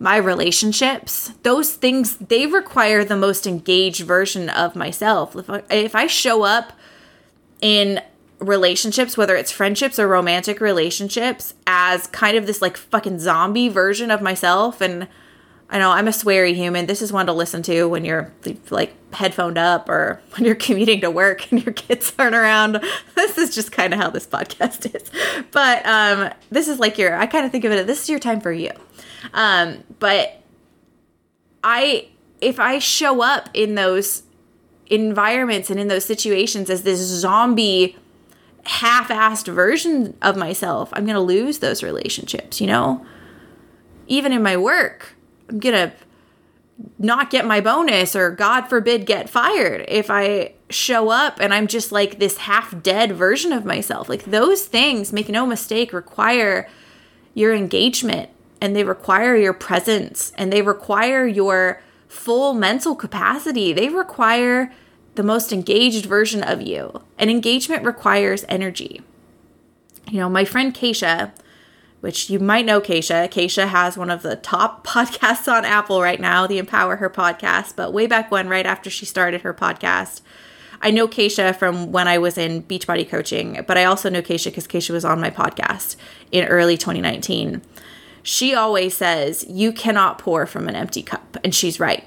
my 0.02 0.18
relationships, 0.18 1.32
those 1.44 1.74
things, 1.74 2.16
they 2.16 2.48
require 2.48 3.06
the 3.06 3.16
most 3.16 3.46
engaged 3.46 4.02
version 4.02 4.50
of 4.50 4.76
myself. 4.76 5.36
If 5.36 5.48
I, 5.48 5.62
if 5.70 5.94
I 5.94 6.08
show 6.08 6.42
up 6.42 6.74
in 7.62 8.02
relationships, 8.40 9.16
whether 9.16 9.36
it's 9.36 9.52
friendships 9.52 10.00
or 10.00 10.08
romantic 10.08 10.60
relationships, 10.60 11.54
as 11.68 12.08
kind 12.08 12.36
of 12.36 12.48
this 12.48 12.64
like 12.64 12.78
fucking 12.78 13.20
zombie 13.20 13.70
version 13.70 14.10
of 14.10 14.24
myself, 14.24 14.82
and 14.82 15.08
I 15.72 15.80
know 15.80 15.90
I'm 15.90 16.10
a 16.10 16.12
sweary 16.12 16.54
human. 16.54 16.86
This 16.86 17.02
is 17.02 17.14
one 17.14 17.28
to 17.28 17.34
listen 17.34 17.64
to 17.64 17.86
when 17.86 18.04
you're 18.04 18.34
like 18.70 18.94
headphoned 19.14 19.58
up 19.58 19.88
or 19.88 20.22
when 20.36 20.44
you're 20.46 20.56
commuting 20.56 21.00
to 21.02 21.10
work 21.10 21.50
and 21.50 21.64
your 21.66 21.74
kids 21.74 22.14
aren't 22.20 22.36
around. 22.36 22.84
This 23.16 23.38
is 23.38 23.56
just 23.56 23.72
kind 23.72 23.94
of 23.94 24.00
how 24.00 24.10
this 24.10 24.28
podcast 24.28 24.94
is. 24.94 25.10
But 25.52 25.86
um, 25.86 26.30
this 26.50 26.68
is 26.68 26.78
like 26.80 26.98
your, 26.98 27.16
I 27.16 27.26
kind 27.26 27.46
of 27.46 27.52
think 27.54 27.64
of 27.64 27.72
it, 27.72 27.88
this 27.88 28.04
is 28.04 28.10
your 28.10 28.20
time 28.20 28.42
for 28.42 28.52
you. 28.52 28.72
Um, 29.34 29.84
but 30.00 30.42
I, 31.64 32.10
if 32.42 32.60
I 32.60 32.80
show 32.80 33.22
up 33.22 33.50
in 33.54 33.76
those 33.76 34.24
environments 34.88 35.70
and 35.70 35.80
in 35.80 35.88
those 35.88 36.04
situations 36.04 36.70
as 36.70 36.84
this 36.84 37.00
zombie, 37.00 37.98
half 38.66 39.08
assed 39.08 39.52
version 39.52 40.18
of 40.22 40.36
myself, 40.36 40.90
I'm 40.92 41.06
going 41.06 41.16
to 41.16 41.22
lose 41.22 41.60
those 41.60 41.82
relationships, 41.82 42.60
you 42.60 42.68
know? 42.68 43.06
Even 44.08 44.34
in 44.34 44.44
my 44.44 44.58
work, 44.58 45.16
I'm 45.50 45.60
to 45.60 45.92
not 46.98 47.30
get 47.30 47.46
my 47.46 47.62
bonus 47.62 48.16
or 48.16 48.32
God 48.32 48.68
forbid 48.68 49.06
get 49.06 49.30
fired 49.30 49.86
if 49.88 50.10
I 50.10 50.54
show 50.70 51.10
up 51.10 51.40
and 51.40 51.54
I'm 51.54 51.68
just 51.68 51.92
like 51.92 52.20
this 52.20 52.38
half 52.38 52.82
dead 52.82 53.12
version 53.12 53.52
of 53.52 53.66
myself. 53.66 54.10
Like 54.10 54.26
those 54.26 54.66
things, 54.66 55.14
make 55.14 55.30
no 55.30 55.46
mistake, 55.46 55.94
require 55.94 56.68
your 57.34 57.54
engagement 57.54 58.30
and 58.60 58.76
they 58.76 58.84
require 58.84 59.36
your 59.36 59.54
presence 59.54 60.32
and 60.38 60.52
they 60.52 60.62
require 60.62 61.26
your 61.26 61.82
full 62.08 62.54
mental 62.54 62.96
capacity. 62.96 63.74
They 63.74 63.90
require 63.90 64.72
the 65.16 65.24
most 65.24 65.52
engaged 65.52 66.06
version 66.06 66.44
of 66.44 66.62
you. 66.62 67.02
And 67.18 67.30
engagement 67.30 67.84
requires 67.84 68.46
energy. 68.48 69.02
You 70.10 70.20
know, 70.20 70.30
my 70.30 70.46
friend 70.46 70.74
Keisha, 70.74 71.32
which 72.02 72.30
you 72.30 72.40
might 72.40 72.66
know 72.66 72.82
Keisha, 72.82 73.30
Keisha 73.30 73.68
has 73.68 73.98
one 73.98 74.10
of 74.10 74.22
the 74.22 74.36
top 74.36 74.86
podcasts 74.88 75.52
on 75.52 75.66
Apple 75.66 76.02
right 76.02 76.20
now, 76.20 76.46
the 76.46 76.58
Empower 76.58 76.98
Her 76.98 77.10
podcast. 77.10 77.76
But 77.76 77.94
way 77.94 78.08
back 78.08 78.32
when, 78.32 78.50
right 78.50 78.66
after 78.66 78.90
she 78.90 79.06
started 79.06 79.42
her 79.42 79.54
podcast, 79.54 80.22
I 80.82 80.92
know 80.92 81.08
Keisha 81.08 81.56
from 81.56 81.92
when 81.92 82.08
I 82.08 82.18
was 82.18 82.38
in 82.38 82.64
Beachbody 82.64 83.08
coaching, 83.08 83.64
but 83.68 83.78
I 83.78 83.86
also 83.86 84.10
know 84.10 84.22
Keisha 84.22 84.46
because 84.46 84.68
Keisha 84.68 84.92
was 84.92 85.06
on 85.06 85.22
my 85.22 85.30
podcast 85.30 85.96
in 86.32 86.46
early 86.46 86.78
2019 86.78 87.62
she 88.24 88.54
always 88.54 88.96
says, 88.96 89.46
You 89.48 89.72
cannot 89.72 90.20
pour 90.20 90.46
from 90.46 90.68
an 90.68 90.76
empty 90.76 91.02
cup. 91.04 91.38
And 91.44 91.54
she's 91.54 91.80
right. 91.80 92.04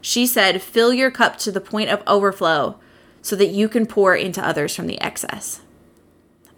She 0.00 0.26
said, 0.26 0.62
fill 0.62 0.94
your 0.94 1.10
cup 1.10 1.36
to 1.38 1.52
the 1.52 1.60
point 1.60 1.90
of 1.90 2.02
overflow 2.06 2.78
so 3.20 3.36
that 3.36 3.48
you 3.48 3.68
can 3.68 3.84
pour 3.84 4.16
into 4.16 4.44
others 4.44 4.74
from 4.74 4.86
the 4.86 5.00
excess. 5.00 5.60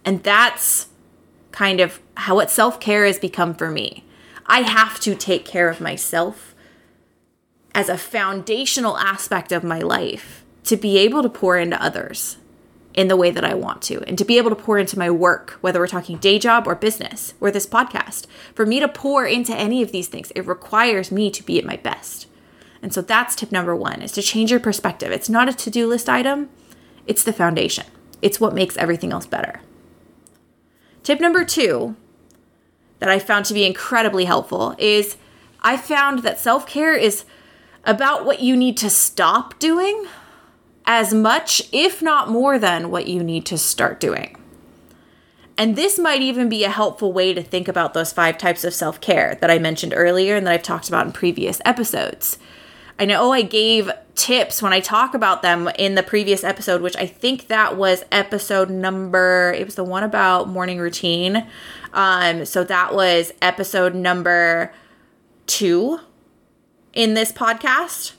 And 0.05 0.23
that's 0.23 0.89
kind 1.53 1.81
of 1.81 2.01
how 2.17 2.35
what 2.37 2.51
self 2.51 2.81
care 2.81 3.07
has 3.07 3.19
become 3.19 3.55
for 3.55 3.71
me. 3.71 4.05
I 4.47 4.63
have 4.63 4.99
to 5.01 5.15
take 5.15 5.45
care 5.45 5.69
of 5.69 5.81
myself 5.81 6.55
as 7.75 7.89
a 7.89 7.97
foundational 7.97 8.99
aspect 8.99 9.53
of 9.53 9.65
my 9.65 9.79
life 9.79 10.45
to 10.65 10.77
be 10.77 10.99
able 10.99 11.23
to 11.23 11.29
pour 11.29 11.57
into 11.57 11.83
others 11.83 12.37
in 12.95 13.09
the 13.09 13.17
way 13.17 13.31
that 13.31 13.45
I 13.45 13.55
want 13.55 13.81
to 13.83 14.03
and 14.03 14.19
to 14.19 14.25
be 14.25 14.37
able 14.37 14.51
to 14.51 14.57
pour 14.57 14.79
into 14.79 14.99
my 14.99 15.11
work, 15.11 15.53
whether 15.61 15.79
we're 15.79 15.87
talking 15.87 16.19
day 16.19 16.39
job 16.39 16.67
or 16.67 16.75
business 16.75 17.35
or 17.41 17.51
this 17.51 17.67
podcast. 17.67 18.27
For 18.55 18.67
me 18.67 18.81
to 18.81 18.89
pour 18.89 19.25
into 19.25 19.55
any 19.57 19.83
of 19.83 19.93
these 19.93 20.09
things, 20.09 20.31
it 20.33 20.47
requires 20.47 21.11
me 21.11 21.31
to 21.31 21.43
be 21.43 21.59
at 21.59 21.65
my 21.65 21.77
best. 21.77 22.27
And 22.83 22.93
so 22.93 23.01
that's 23.01 23.35
tip 23.35 23.53
number 23.53 23.75
one 23.75 24.03
is 24.03 24.13
to 24.13 24.23
change 24.23 24.51
your 24.51 24.61
perspective. 24.61 25.13
It's 25.13 25.31
not 25.31 25.49
a 25.49 25.55
to-do 25.55 25.87
list 25.87 26.09
item, 26.09 26.51
it's 27.07 27.25
the 27.25 27.33
foundation. 27.33 27.87
It's 28.21 28.41
what 28.41 28.55
makes 28.55 28.77
everything 28.77 29.13
else 29.13 29.27
better. 29.27 29.61
Tip 31.03 31.21
number 31.21 31.45
two 31.45 31.97
that 33.01 33.09
I 33.09 33.19
found 33.19 33.45
to 33.47 33.55
be 33.55 33.67
incredibly 33.67 34.25
helpful 34.25 34.77
is 34.79 35.17
I 35.61 35.77
found 35.77 36.21
that 36.21 36.39
self 36.39 36.67
care 36.67 36.95
is 36.95 37.25
about 37.85 38.25
what 38.25 38.41
you 38.41 38.57
need 38.57 38.77
to 38.79 38.91
stop 38.91 39.59
doing 39.59 40.07
as 40.87 41.13
much, 41.13 41.63
if 41.73 42.03
not 42.03 42.29
more 42.29 42.59
than, 42.59 42.91
what 42.91 43.07
you 43.07 43.23
need 43.23 43.47
to 43.47 43.59
start 43.59 44.01
doing. 44.01 44.37
And 45.59 45.77
this 45.77 45.99
might 45.99 46.23
even 46.23 46.49
be 46.49 46.65
a 46.65 46.71
helpful 46.71 47.13
way 47.13 47.35
to 47.35 47.43
think 47.43 47.69
about 47.69 47.95
those 47.95 48.13
five 48.13 48.39
types 48.39 48.65
of 48.65 48.75
self 48.75 49.01
care 49.01 49.37
that 49.41 49.51
I 49.51 49.59
mentioned 49.59 49.93
earlier 49.95 50.37
and 50.37 50.47
that 50.47 50.55
I've 50.55 50.63
talked 50.63 50.89
about 50.89 51.07
in 51.07 51.13
previous 51.13 51.61
episodes. 51.65 52.39
I 52.99 53.05
know 53.05 53.33
I 53.33 53.43
gave 53.43 53.91
tips 54.15 54.61
when 54.63 54.73
I 54.73 54.81
talk 54.81 55.15
about 55.15 55.43
them 55.43 55.69
in 55.79 55.95
the 55.95 56.03
previous 56.03 56.45
episode, 56.45 56.83
which 56.83 56.97
I 56.97 57.07
think 57.07 57.49
that 57.49 57.77
was 57.77 58.05
episode 58.13 58.71
number, 58.71 59.55
it 59.57 59.65
was 59.65 59.75
the 59.75 59.85
one 59.85 60.03
about 60.03 60.49
morning 60.49 60.79
routine. 60.79 61.47
Um, 61.93 62.45
so 62.45 62.65
that 62.65 62.95
was 62.95 63.33
episode 63.41 63.95
number 63.95 64.73
two 65.47 66.01
in 66.93 67.15
this 67.15 67.33
podcast. 67.33 68.13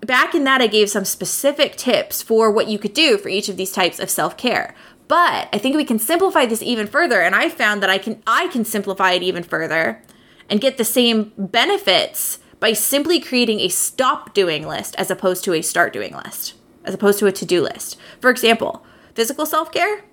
Back 0.00 0.34
in 0.34 0.44
that, 0.44 0.60
I 0.60 0.66
gave 0.66 0.90
some 0.90 1.04
specific 1.04 1.76
tips 1.76 2.22
for 2.22 2.50
what 2.50 2.68
you 2.68 2.78
could 2.78 2.92
do 2.92 3.18
for 3.18 3.28
each 3.28 3.48
of 3.48 3.56
these 3.56 3.72
types 3.72 3.98
of 3.98 4.10
self 4.10 4.36
care. 4.36 4.74
But 5.08 5.48
I 5.52 5.58
think 5.58 5.76
we 5.76 5.84
can 5.84 5.98
simplify 5.98 6.46
this 6.46 6.62
even 6.62 6.86
further, 6.86 7.20
and 7.20 7.34
I 7.34 7.48
found 7.48 7.82
that 7.82 7.90
I 7.90 7.98
can 7.98 8.22
I 8.26 8.48
can 8.48 8.64
simplify 8.64 9.12
it 9.12 9.22
even 9.22 9.42
further 9.42 10.02
and 10.50 10.60
get 10.60 10.76
the 10.76 10.84
same 10.84 11.32
benefits 11.36 12.38
by 12.60 12.72
simply 12.72 13.20
creating 13.20 13.60
a 13.60 13.68
stop 13.68 14.34
doing 14.34 14.66
list 14.66 14.94
as 14.96 15.10
opposed 15.10 15.44
to 15.44 15.52
a 15.52 15.62
start 15.62 15.92
doing 15.92 16.14
list, 16.14 16.54
as 16.84 16.94
opposed 16.94 17.18
to 17.18 17.26
a 17.26 17.32
to 17.32 17.44
do 17.44 17.62
list. 17.62 17.98
For 18.20 18.30
example, 18.30 18.84
physical 19.14 19.46
self 19.46 19.70
care, 19.72 20.04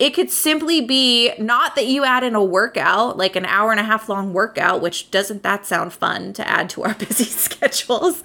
it 0.00 0.14
could 0.14 0.30
simply 0.30 0.80
be 0.80 1.32
not 1.38 1.76
that 1.76 1.86
you 1.86 2.04
add 2.04 2.24
in 2.24 2.34
a 2.34 2.42
workout, 2.42 3.18
like 3.18 3.36
an 3.36 3.44
hour 3.44 3.70
and 3.70 3.78
a 3.78 3.84
half 3.84 4.08
long 4.08 4.32
workout, 4.32 4.80
which 4.80 5.10
doesn't 5.10 5.42
that 5.42 5.66
sound 5.66 5.92
fun 5.92 6.32
to 6.32 6.48
add 6.48 6.70
to 6.70 6.84
our 6.84 6.94
busy 6.98 7.24
schedules? 7.24 8.22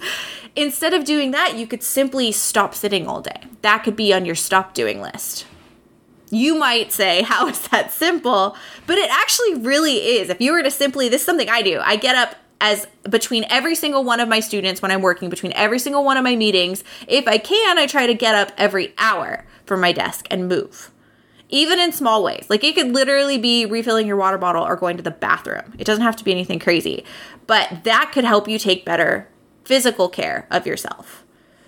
Instead 0.56 0.94
of 0.94 1.04
doing 1.04 1.32
that, 1.32 1.56
you 1.56 1.66
could 1.66 1.82
simply 1.82 2.32
stop 2.32 2.74
sitting 2.74 3.06
all 3.06 3.20
day. 3.20 3.42
That 3.60 3.84
could 3.84 3.94
be 3.94 4.14
on 4.14 4.24
your 4.24 4.34
stop 4.34 4.72
doing 4.72 5.02
list. 5.02 5.46
You 6.30 6.58
might 6.58 6.92
say, 6.92 7.20
How 7.22 7.46
is 7.46 7.68
that 7.68 7.92
simple? 7.92 8.56
But 8.86 8.96
it 8.96 9.10
actually 9.10 9.54
really 9.56 9.96
is. 9.96 10.30
If 10.30 10.40
you 10.40 10.52
were 10.52 10.62
to 10.62 10.70
simply, 10.70 11.10
this 11.10 11.20
is 11.20 11.26
something 11.26 11.50
I 11.50 11.60
do. 11.60 11.80
I 11.82 11.96
get 11.96 12.16
up 12.16 12.36
as 12.60 12.86
between 13.08 13.44
every 13.50 13.74
single 13.74 14.02
one 14.04 14.20
of 14.20 14.28
my 14.28 14.40
students 14.40 14.80
when 14.80 14.90
I'm 14.90 15.02
working, 15.02 15.28
between 15.28 15.52
every 15.52 15.78
single 15.78 16.04
one 16.04 16.16
of 16.16 16.24
my 16.24 16.36
meetings, 16.36 16.82
if 17.06 17.28
I 17.28 17.38
can, 17.38 17.78
I 17.78 17.86
try 17.86 18.06
to 18.06 18.14
get 18.14 18.34
up 18.34 18.52
every 18.56 18.94
hour 18.98 19.44
from 19.64 19.80
my 19.80 19.92
desk 19.92 20.26
and 20.30 20.48
move. 20.48 20.90
Even 21.48 21.78
in 21.78 21.92
small 21.92 22.24
ways. 22.24 22.46
Like 22.48 22.64
it 22.64 22.74
could 22.74 22.92
literally 22.92 23.38
be 23.38 23.66
refilling 23.66 24.06
your 24.06 24.16
water 24.16 24.38
bottle 24.38 24.64
or 24.64 24.74
going 24.74 24.96
to 24.96 25.02
the 25.02 25.10
bathroom. 25.10 25.74
It 25.78 25.84
doesn't 25.84 26.02
have 26.02 26.16
to 26.16 26.24
be 26.24 26.32
anything 26.32 26.58
crazy, 26.58 27.04
but 27.46 27.84
that 27.84 28.10
could 28.12 28.24
help 28.24 28.48
you 28.48 28.58
take 28.58 28.84
better 28.84 29.28
physical 29.64 30.08
care 30.08 30.46
of 30.50 30.66
yourself. 30.66 31.24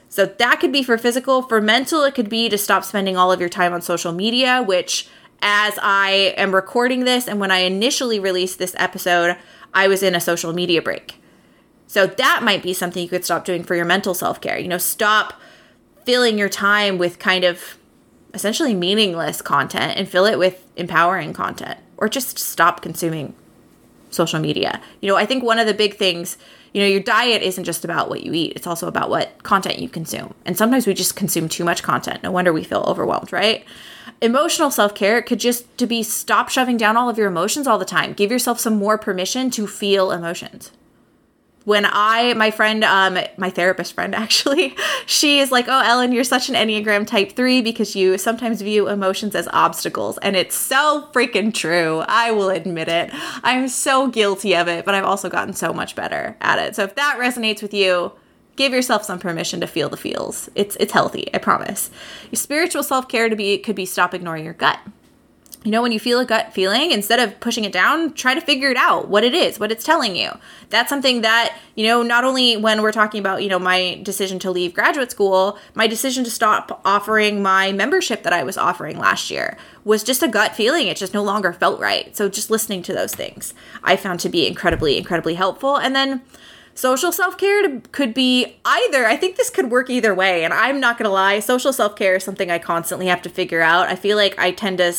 So 0.08 0.24
that 0.24 0.58
could 0.58 0.72
be 0.72 0.82
for 0.82 0.96
physical. 0.96 1.42
For 1.42 1.60
mental, 1.60 2.02
it 2.04 2.14
could 2.14 2.30
be 2.30 2.48
to 2.48 2.56
stop 2.56 2.82
spending 2.82 3.16
all 3.16 3.30
of 3.30 3.40
your 3.40 3.48
time 3.48 3.72
on 3.72 3.82
social 3.82 4.12
media, 4.12 4.62
which 4.62 5.08
as 5.40 5.78
I 5.80 6.34
am 6.36 6.54
recording 6.54 7.04
this 7.04 7.28
and 7.28 7.38
when 7.38 7.50
I 7.50 7.58
initially 7.58 8.18
released 8.18 8.58
this 8.58 8.74
episode, 8.78 9.36
I 9.74 9.88
was 9.88 10.02
in 10.02 10.14
a 10.14 10.20
social 10.20 10.52
media 10.52 10.82
break. 10.82 11.20
So 11.86 12.06
that 12.06 12.42
might 12.42 12.62
be 12.62 12.74
something 12.74 13.02
you 13.02 13.08
could 13.08 13.24
stop 13.24 13.44
doing 13.44 13.64
for 13.64 13.74
your 13.74 13.84
mental 13.84 14.14
self 14.14 14.40
care. 14.40 14.58
You 14.58 14.68
know, 14.68 14.78
stop 14.78 15.40
filling 16.04 16.38
your 16.38 16.48
time 16.48 16.98
with 16.98 17.18
kind 17.18 17.44
of 17.44 17.78
essentially 18.34 18.74
meaningless 18.74 19.42
content 19.42 19.96
and 19.96 20.08
fill 20.08 20.26
it 20.26 20.38
with 20.38 20.66
empowering 20.76 21.32
content 21.32 21.78
or 21.96 22.08
just 22.08 22.38
stop 22.38 22.82
consuming 22.82 23.34
social 24.10 24.38
media. 24.38 24.80
You 25.00 25.08
know, 25.08 25.16
I 25.16 25.26
think 25.26 25.42
one 25.42 25.58
of 25.58 25.66
the 25.66 25.74
big 25.74 25.96
things, 25.96 26.36
you 26.72 26.80
know, 26.80 26.86
your 26.88 27.00
diet 27.00 27.42
isn't 27.42 27.64
just 27.64 27.84
about 27.84 28.08
what 28.08 28.22
you 28.22 28.32
eat, 28.32 28.52
it's 28.56 28.66
also 28.66 28.88
about 28.88 29.10
what 29.10 29.42
content 29.42 29.78
you 29.78 29.88
consume. 29.88 30.34
And 30.44 30.56
sometimes 30.56 30.86
we 30.86 30.94
just 30.94 31.16
consume 31.16 31.48
too 31.48 31.64
much 31.64 31.82
content. 31.82 32.22
No 32.22 32.30
wonder 32.30 32.52
we 32.52 32.64
feel 32.64 32.84
overwhelmed, 32.86 33.32
right? 33.32 33.64
Emotional 34.20 34.70
self 34.70 34.94
care 34.94 35.22
could 35.22 35.40
just 35.40 35.76
to 35.78 35.86
be 35.86 36.02
stop 36.02 36.48
shoving 36.48 36.76
down 36.76 36.96
all 36.96 37.08
of 37.08 37.18
your 37.18 37.28
emotions 37.28 37.66
all 37.66 37.78
the 37.78 37.84
time. 37.84 38.12
Give 38.12 38.30
yourself 38.30 38.58
some 38.58 38.76
more 38.76 38.98
permission 38.98 39.50
to 39.50 39.66
feel 39.66 40.10
emotions. 40.10 40.72
When 41.68 41.84
I, 41.84 42.32
my 42.32 42.50
friend, 42.50 42.82
um, 42.82 43.18
my 43.36 43.50
therapist 43.50 43.92
friend 43.92 44.14
actually, 44.24 44.74
she 45.04 45.38
is 45.38 45.52
like, 45.52 45.66
"Oh, 45.68 45.82
Ellyn, 45.84 46.14
you're 46.14 46.24
such 46.24 46.48
an 46.48 46.54
Enneagram 46.54 47.06
Type 47.06 47.32
Three 47.32 47.60
because 47.60 47.94
you 47.94 48.16
sometimes 48.16 48.62
view 48.62 48.88
emotions 48.88 49.34
as 49.34 49.46
obstacles," 49.52 50.16
and 50.22 50.34
it's 50.34 50.56
so 50.56 51.10
freaking 51.12 51.52
true. 51.52 52.02
I 52.08 52.30
will 52.30 52.48
admit 52.48 52.88
it. 52.88 53.10
I'm 53.44 53.68
so 53.68 54.08
guilty 54.08 54.56
of 54.56 54.66
it, 54.66 54.86
but 54.86 54.94
I've 54.94 55.04
also 55.04 55.28
gotten 55.28 55.52
so 55.52 55.74
much 55.74 55.94
better 55.94 56.38
at 56.40 56.58
it. 56.58 56.74
So 56.74 56.84
if 56.84 56.94
that 56.94 57.18
resonates 57.20 57.60
with 57.60 57.74
you, 57.74 58.12
give 58.56 58.72
yourself 58.72 59.04
some 59.04 59.18
permission 59.18 59.60
to 59.60 59.66
feel 59.66 59.90
the 59.90 59.98
feels. 59.98 60.48
It's 60.54 60.74
it's 60.80 60.94
healthy, 60.94 61.28
I 61.34 61.38
promise. 61.38 61.90
Your 62.30 62.38
spiritual 62.38 62.82
self-care 62.82 63.28
to 63.28 63.36
be 63.36 63.58
could 63.58 63.76
be 63.76 63.84
stop 63.84 64.14
ignoring 64.14 64.46
your 64.46 64.54
gut. 64.54 64.78
You 65.64 65.72
know, 65.72 65.82
when 65.82 65.90
you 65.90 65.98
feel 65.98 66.20
a 66.20 66.24
gut 66.24 66.52
feeling, 66.52 66.92
instead 66.92 67.18
of 67.18 67.40
pushing 67.40 67.64
it 67.64 67.72
down, 67.72 68.14
try 68.14 68.32
to 68.32 68.40
figure 68.40 68.70
it 68.70 68.76
out 68.76 69.08
what 69.08 69.24
it 69.24 69.34
is, 69.34 69.58
what 69.58 69.72
it's 69.72 69.84
telling 69.84 70.14
you. 70.14 70.30
That's 70.70 70.88
something 70.88 71.22
that, 71.22 71.56
you 71.74 71.84
know, 71.84 72.02
not 72.02 72.22
only 72.22 72.56
when 72.56 72.80
we're 72.80 72.92
talking 72.92 73.18
about, 73.18 73.42
you 73.42 73.48
know, 73.48 73.58
my 73.58 74.00
decision 74.04 74.38
to 74.40 74.52
leave 74.52 74.72
graduate 74.72 75.10
school, 75.10 75.58
my 75.74 75.88
decision 75.88 76.22
to 76.24 76.30
stop 76.30 76.80
offering 76.84 77.42
my 77.42 77.72
membership 77.72 78.22
that 78.22 78.32
I 78.32 78.44
was 78.44 78.56
offering 78.56 78.98
last 78.98 79.32
year 79.32 79.58
was 79.84 80.04
just 80.04 80.22
a 80.22 80.28
gut 80.28 80.54
feeling. 80.54 80.86
It 80.86 80.96
just 80.96 81.12
no 81.12 81.24
longer 81.24 81.52
felt 81.52 81.80
right. 81.80 82.16
So 82.16 82.28
just 82.28 82.50
listening 82.50 82.82
to 82.84 82.94
those 82.94 83.14
things 83.14 83.52
I 83.82 83.96
found 83.96 84.20
to 84.20 84.28
be 84.28 84.46
incredibly, 84.46 84.96
incredibly 84.96 85.34
helpful. 85.34 85.76
And 85.76 85.94
then 85.94 86.22
Social 86.78 87.10
self 87.10 87.36
care 87.36 87.80
could 87.90 88.14
be 88.14 88.54
either. 88.64 89.04
I 89.04 89.16
think 89.16 89.34
this 89.34 89.50
could 89.50 89.68
work 89.68 89.90
either 89.90 90.14
way. 90.14 90.44
And 90.44 90.54
I'm 90.54 90.78
not 90.78 90.96
to 91.06 91.10
lie, 91.10 91.40
social 91.40 91.72
self 91.72 91.96
care 91.96 92.14
is 92.14 92.22
something 92.22 92.52
I 92.52 92.60
constantly 92.60 93.08
have 93.08 93.20
to 93.22 93.28
figure 93.28 93.62
out. 93.62 93.88
I 93.88 93.96
feel 93.96 94.16
like 94.16 94.38
I 94.38 94.52
tend 94.52 94.78
to 94.78 94.92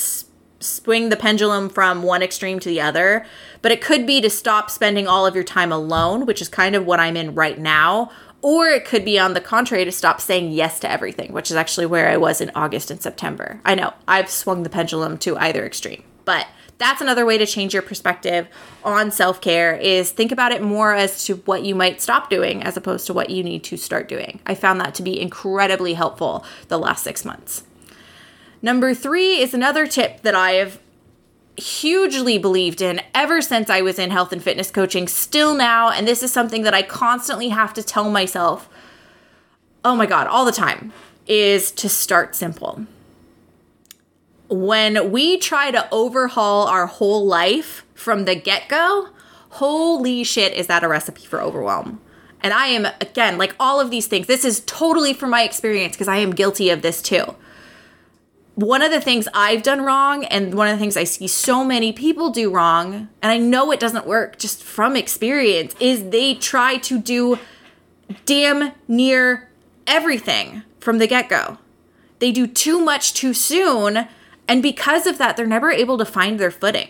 swing 0.59 1.09
the 1.09 1.15
pendulum 1.15 1.69
from 1.69 2.03
one 2.03 2.21
extreme 2.21 2.59
to 2.59 2.69
the 2.69 2.81
other. 2.81 3.25
But 3.61 3.71
it 3.71 3.81
could 3.81 4.05
be 4.05 4.21
to 4.21 4.29
stop 4.29 4.69
spending 4.69 5.07
all 5.07 5.25
of 5.25 5.35
your 5.35 5.43
time 5.43 5.71
alone, 5.71 6.25
which 6.25 6.41
is 6.41 6.49
kind 6.49 6.75
of 6.75 6.85
what 6.85 6.99
I'm 6.99 7.17
in 7.17 7.35
right 7.35 7.57
now. 7.57 8.11
Or 8.41 8.67
it 8.67 8.85
could 8.85 9.03
be 9.03 9.19
on 9.19 9.33
the 9.33 9.41
contrary 9.41 9.83
to 9.83 9.91
stop 9.91 10.21
saying 10.21 10.51
yes 10.51 10.79
to 10.79 10.89
everything, 10.89 11.33
which 11.33 11.51
is 11.51 11.57
actually 11.57 11.87
where 11.87 12.09
I 12.09 12.15
was 12.15 12.39
in 12.39 12.51
August 12.55 12.89
and 12.89 13.01
September. 13.01 13.59
I 13.65 13.75
know 13.75 13.93
I've 14.07 14.29
swung 14.29 14.63
the 14.63 14.69
pendulum 14.69 15.17
to 15.19 15.37
either 15.37 15.65
extreme, 15.65 16.03
but 16.23 16.47
that's 16.77 17.01
another 17.01 17.25
way 17.25 17.37
to 17.37 17.45
change 17.45 17.73
your 17.73 17.83
perspective 17.83 18.47
on 18.85 19.11
self-care 19.11 19.75
is 19.75 20.11
think 20.11 20.31
about 20.31 20.53
it 20.53 20.61
more 20.61 20.93
as 20.93 21.25
to 21.25 21.35
what 21.35 21.63
you 21.63 21.75
might 21.75 21.99
stop 21.99 22.29
doing 22.29 22.63
as 22.63 22.77
opposed 22.77 23.05
to 23.07 23.13
what 23.13 23.29
you 23.29 23.43
need 23.43 23.65
to 23.65 23.75
start 23.75 24.07
doing. 24.07 24.39
I 24.45 24.55
found 24.55 24.79
that 24.79 24.95
to 24.95 25.03
be 25.03 25.19
incredibly 25.19 25.95
helpful 25.95 26.45
the 26.69 26.79
last 26.79 27.03
6 27.03 27.25
months. 27.25 27.63
Number 28.61 28.93
3 28.93 29.37
is 29.37 29.53
another 29.53 29.87
tip 29.87 30.21
that 30.21 30.35
I 30.35 30.51
have 30.51 30.79
hugely 31.57 32.37
believed 32.37 32.81
in 32.81 33.01
ever 33.13 33.41
since 33.41 33.69
I 33.69 33.81
was 33.81 33.99
in 33.99 34.11
health 34.11 34.31
and 34.31 34.41
fitness 34.41 34.71
coaching, 34.71 35.07
still 35.07 35.53
now, 35.53 35.89
and 35.89 36.07
this 36.07 36.23
is 36.23 36.31
something 36.31 36.63
that 36.63 36.73
I 36.73 36.81
constantly 36.81 37.49
have 37.49 37.73
to 37.73 37.83
tell 37.83 38.09
myself, 38.09 38.69
oh 39.83 39.95
my 39.95 40.05
God, 40.05 40.27
all 40.27 40.45
the 40.45 40.51
time, 40.51 40.93
is 41.27 41.71
to 41.73 41.89
start 41.89 42.35
simple 42.35 42.85
when 44.49 45.11
we 45.11 45.37
try 45.37 45.71
to 45.71 45.87
overhaul 45.91 46.67
our 46.67 46.87
whole 46.87 47.25
life 47.25 47.85
from 47.93 48.25
the 48.25 48.35
get 48.35 48.67
go, 48.67 49.09
holy 49.51 50.23
shit, 50.23 50.53
is 50.53 50.67
that 50.67 50.83
a 50.83 50.87
recipe 50.87 51.25
for 51.25 51.41
overwhelm? 51.41 52.01
And 52.41 52.53
I 52.53 52.67
am, 52.67 52.85
again, 52.99 53.37
like 53.37 53.55
all 53.59 53.79
of 53.79 53.91
these 53.91 54.07
things, 54.07 54.27
this 54.27 54.45
is 54.45 54.61
totally 54.61 55.13
from 55.13 55.29
my 55.29 55.43
experience 55.43 55.95
because 55.95 56.07
I 56.07 56.17
am 56.17 56.31
guilty 56.31 56.69
of 56.69 56.81
this 56.81 57.01
too. 57.01 57.35
One 58.59 58.81
of 58.81 58.91
the 58.91 58.99
things 58.99 59.25
I've 59.33 59.63
done 59.63 59.83
wrong, 59.83 60.25
and 60.25 60.53
one 60.53 60.67
of 60.67 60.75
the 60.75 60.81
things 60.81 60.97
I 60.97 61.05
see 61.05 61.29
so 61.29 61.63
many 61.63 61.93
people 61.93 62.29
do 62.29 62.51
wrong, 62.51 63.07
and 63.21 63.31
I 63.31 63.37
know 63.37 63.71
it 63.71 63.79
doesn't 63.79 64.05
work 64.05 64.37
just 64.37 64.61
from 64.61 64.97
experience, 64.97 65.73
is 65.79 66.09
they 66.09 66.35
try 66.35 66.75
to 66.79 66.99
do 66.99 67.39
damn 68.25 68.73
near 68.85 69.49
everything 69.87 70.63
from 70.81 70.97
the 70.97 71.07
get 71.07 71.29
go. 71.29 71.57
They 72.19 72.33
do 72.33 72.47
too 72.47 72.81
much 72.81 73.13
too 73.13 73.33
soon. 73.33 74.09
And 74.45 74.61
because 74.61 75.07
of 75.07 75.17
that, 75.19 75.37
they're 75.37 75.47
never 75.47 75.71
able 75.71 75.97
to 75.97 76.03
find 76.03 76.37
their 76.37 76.51
footing. 76.51 76.89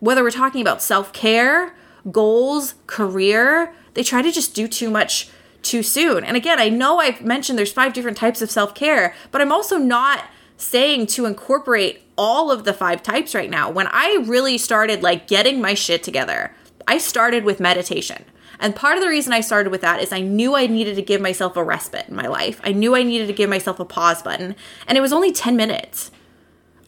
Whether 0.00 0.22
we're 0.22 0.32
talking 0.32 0.60
about 0.60 0.82
self 0.82 1.14
care, 1.14 1.74
goals, 2.12 2.74
career, 2.86 3.72
they 3.94 4.02
try 4.02 4.20
to 4.20 4.30
just 4.30 4.54
do 4.54 4.68
too 4.68 4.90
much 4.90 5.30
too 5.62 5.82
soon. 5.82 6.24
And 6.24 6.36
again, 6.36 6.60
I 6.60 6.68
know 6.68 6.98
I've 6.98 7.22
mentioned 7.22 7.58
there's 7.58 7.72
five 7.72 7.94
different 7.94 8.18
types 8.18 8.42
of 8.42 8.50
self 8.50 8.74
care, 8.74 9.14
but 9.30 9.40
I'm 9.40 9.50
also 9.50 9.78
not 9.78 10.24
saying 10.56 11.06
to 11.08 11.26
incorporate 11.26 12.02
all 12.16 12.50
of 12.50 12.64
the 12.64 12.72
five 12.72 13.02
types 13.02 13.34
right 13.34 13.50
now. 13.50 13.70
When 13.70 13.88
I 13.90 14.22
really 14.24 14.58
started 14.58 15.02
like 15.02 15.26
getting 15.26 15.60
my 15.60 15.74
shit 15.74 16.02
together, 16.02 16.54
I 16.86 16.98
started 16.98 17.44
with 17.44 17.60
meditation. 17.60 18.24
And 18.60 18.76
part 18.76 18.96
of 18.96 19.02
the 19.02 19.08
reason 19.08 19.32
I 19.32 19.40
started 19.40 19.70
with 19.70 19.80
that 19.80 20.00
is 20.00 20.12
I 20.12 20.20
knew 20.20 20.54
I 20.54 20.66
needed 20.66 20.96
to 20.96 21.02
give 21.02 21.20
myself 21.20 21.56
a 21.56 21.64
respite 21.64 22.08
in 22.08 22.14
my 22.14 22.26
life. 22.26 22.60
I 22.62 22.72
knew 22.72 22.94
I 22.94 23.02
needed 23.02 23.26
to 23.26 23.32
give 23.32 23.50
myself 23.50 23.80
a 23.80 23.84
pause 23.84 24.22
button. 24.22 24.54
And 24.86 24.96
it 24.96 25.00
was 25.00 25.12
only 25.12 25.32
10 25.32 25.56
minutes. 25.56 26.10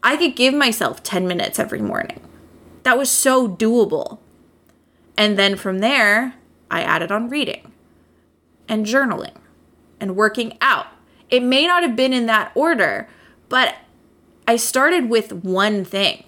I 0.02 0.16
could 0.16 0.36
give 0.36 0.54
myself 0.54 1.02
10 1.02 1.26
minutes 1.26 1.58
every 1.58 1.80
morning. 1.80 2.20
That 2.84 2.96
was 2.96 3.10
so 3.10 3.48
doable. 3.48 4.20
And 5.18 5.38
then 5.38 5.56
from 5.56 5.80
there, 5.80 6.34
I 6.70 6.82
added 6.82 7.10
on 7.10 7.28
reading 7.28 7.72
and 8.68 8.86
journaling 8.86 9.36
and 10.00 10.14
working 10.14 10.56
out. 10.60 10.86
It 11.30 11.42
may 11.42 11.66
not 11.66 11.82
have 11.82 11.96
been 11.96 12.12
in 12.12 12.26
that 12.26 12.52
order, 12.54 13.08
but 13.48 13.76
I 14.48 14.56
started 14.56 15.08
with 15.08 15.32
one 15.32 15.84
thing. 15.84 16.24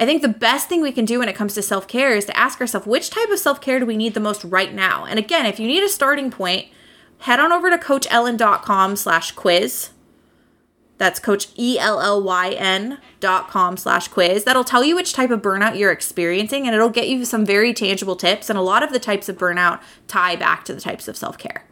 I 0.00 0.06
think 0.06 0.22
the 0.22 0.28
best 0.28 0.68
thing 0.68 0.80
we 0.80 0.92
can 0.92 1.04
do 1.04 1.18
when 1.18 1.28
it 1.28 1.34
comes 1.36 1.54
to 1.54 1.62
self 1.62 1.88
care 1.88 2.14
is 2.14 2.24
to 2.26 2.36
ask 2.36 2.60
ourselves 2.60 2.86
which 2.86 3.10
type 3.10 3.30
of 3.30 3.38
self 3.38 3.60
care 3.60 3.80
do 3.80 3.86
we 3.86 3.96
need 3.96 4.14
the 4.14 4.20
most 4.20 4.44
right 4.44 4.72
now? 4.72 5.04
And 5.04 5.18
again, 5.18 5.46
if 5.46 5.58
you 5.58 5.66
need 5.66 5.82
a 5.82 5.88
starting 5.88 6.30
point, 6.30 6.68
head 7.20 7.40
on 7.40 7.52
over 7.52 7.70
to 7.70 7.78
coachellyn.com 7.78 8.96
slash 8.96 9.32
quiz. 9.32 9.90
That's 10.98 11.20
coach 11.20 11.48
E-L-L-Y-N 11.56 12.98
dot 13.20 13.48
com 13.48 13.76
slash 13.76 14.08
quiz. 14.08 14.44
That'll 14.44 14.64
tell 14.64 14.84
you 14.84 14.96
which 14.96 15.12
type 15.12 15.30
of 15.30 15.42
burnout 15.42 15.78
you're 15.78 15.92
experiencing 15.92 16.66
and 16.66 16.74
it'll 16.74 16.90
get 16.90 17.08
you 17.08 17.24
some 17.24 17.46
very 17.46 17.72
tangible 17.72 18.16
tips. 18.16 18.50
And 18.50 18.58
a 18.58 18.62
lot 18.62 18.82
of 18.82 18.92
the 18.92 18.98
types 18.98 19.28
of 19.28 19.38
burnout 19.38 19.80
tie 20.08 20.34
back 20.34 20.64
to 20.64 20.74
the 20.74 20.80
types 20.80 21.06
of 21.06 21.16
self 21.16 21.38
care. 21.38 21.64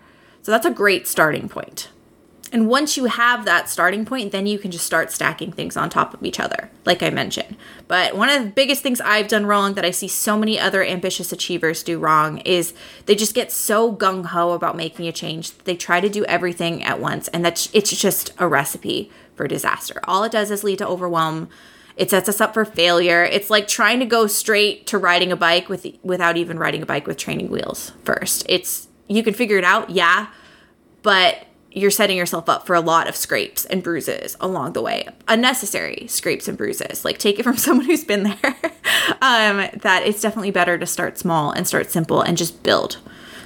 So 0.43 0.53
that's 0.53 0.67
a 0.67 0.71
great 0.71 1.09
starting 1.09 1.49
point. 1.49 1.89
And 2.53 2.69
once 2.69 2.97
you 2.97 3.07
have 3.07 3.45
that 3.45 3.69
starting 3.69 4.05
point, 4.05 4.33
then 4.33 4.47
you 4.47 4.59
can 4.59 4.71
just 4.71 4.87
start 4.87 5.13
stacking 5.13 5.53
things 5.53 5.77
on 5.77 5.91
top 5.91 6.15
of 6.15 6.23
each 6.23 6.39
other, 6.39 6.71
like 6.85 7.03
I 7.03 7.11
mentioned. 7.11 7.57
But 7.89 8.17
one 8.17 8.29
of 8.29 8.43
the 8.43 8.51
biggest 8.51 8.83
things 8.83 9.01
I've 9.01 9.29
done 9.29 9.47
wrong 9.47 9.75
that 9.75 9.85
I 9.85 9.91
see 9.91 10.09
so 10.09 10.39
many 10.39 10.59
other 10.59 10.85
ambitious 10.85 11.33
achievers 11.33 11.83
do 11.83 11.99
wrong 11.99 12.39
is 12.39 12.73
they 13.07 13.15
just 13.15 13.35
get 13.35 13.51
so 13.51 13.95
gung 13.95 14.27
ho 14.27 14.53
about 14.53 14.77
making 14.77 15.07
a 15.09 15.13
change. 15.13 15.57
They 15.59 15.77
try 15.77 16.01
to 16.01 16.09
do 16.09 16.25
everything 16.27 16.83
at 16.83 17.01
once, 17.01 17.29
and 17.29 17.45
that's 17.45 17.69
it's 17.73 17.97
just 17.97 18.33
a 18.39 18.47
recipe 18.47 19.11
for 19.35 19.49
disaster. 19.49 20.01
All 20.05 20.25
it 20.25 20.33
does 20.33 20.51
is 20.51 20.65
lead 20.65 20.79
to 20.79 20.87
overwhelm. 20.87 21.49
It 21.97 22.11
sets 22.11 22.29
us 22.29 22.41
up 22.41 22.55
for 22.55 22.65
failure. 22.65 23.25
It's 23.25 23.51
like 23.51 23.67
trying 23.67 24.01
to 24.01 24.07
go 24.07 24.27
straight 24.27 24.87
to 24.89 24.99
riding 24.99 25.33
a 25.33 25.37
bike 25.37 25.69
with 25.69 25.87
without 26.03 26.37
even 26.37 26.59
riding 26.59 26.83
a 26.83 26.87
bike 26.87 27.07
with 27.07 27.17
training 27.17 27.51
wheels 27.51 27.93
first. 28.05 28.45
It's 28.49 28.89
you 29.09 29.23
can 29.23 29.35
figure 29.35 29.57
it 29.57 29.65
out, 29.65 29.91
yeah, 29.91 30.29
but 31.03 31.47
you're 31.77 31.91
setting 31.91 32.17
yourself 32.17 32.49
up 32.49 32.67
for 32.67 32.75
a 32.75 32.81
lot 32.81 33.07
of 33.07 33.15
scrapes 33.15 33.67
and 33.67 33.83
bruises 33.83 34.35
along 34.41 34.73
the 34.73 34.81
way 34.81 35.07
unnecessary 35.29 36.07
scrapes 36.09 36.49
and 36.49 36.57
bruises. 36.57 37.05
Like 37.05 37.19
take 37.19 37.39
it 37.39 37.43
from 37.43 37.57
someone 37.59 37.85
who's 37.85 38.03
been 38.03 38.23
there. 38.23 38.57
Um, 39.21 39.69
that 39.83 40.03
it's 40.05 40.23
definitely 40.23 40.51
better 40.51 40.79
to 40.79 40.87
start 40.87 41.19
small 41.19 41.51
and 41.51 41.69
start 41.69 41.91
simple 41.91 42.23
and 42.23 42.37
just 42.37 42.63
build. 42.63 42.99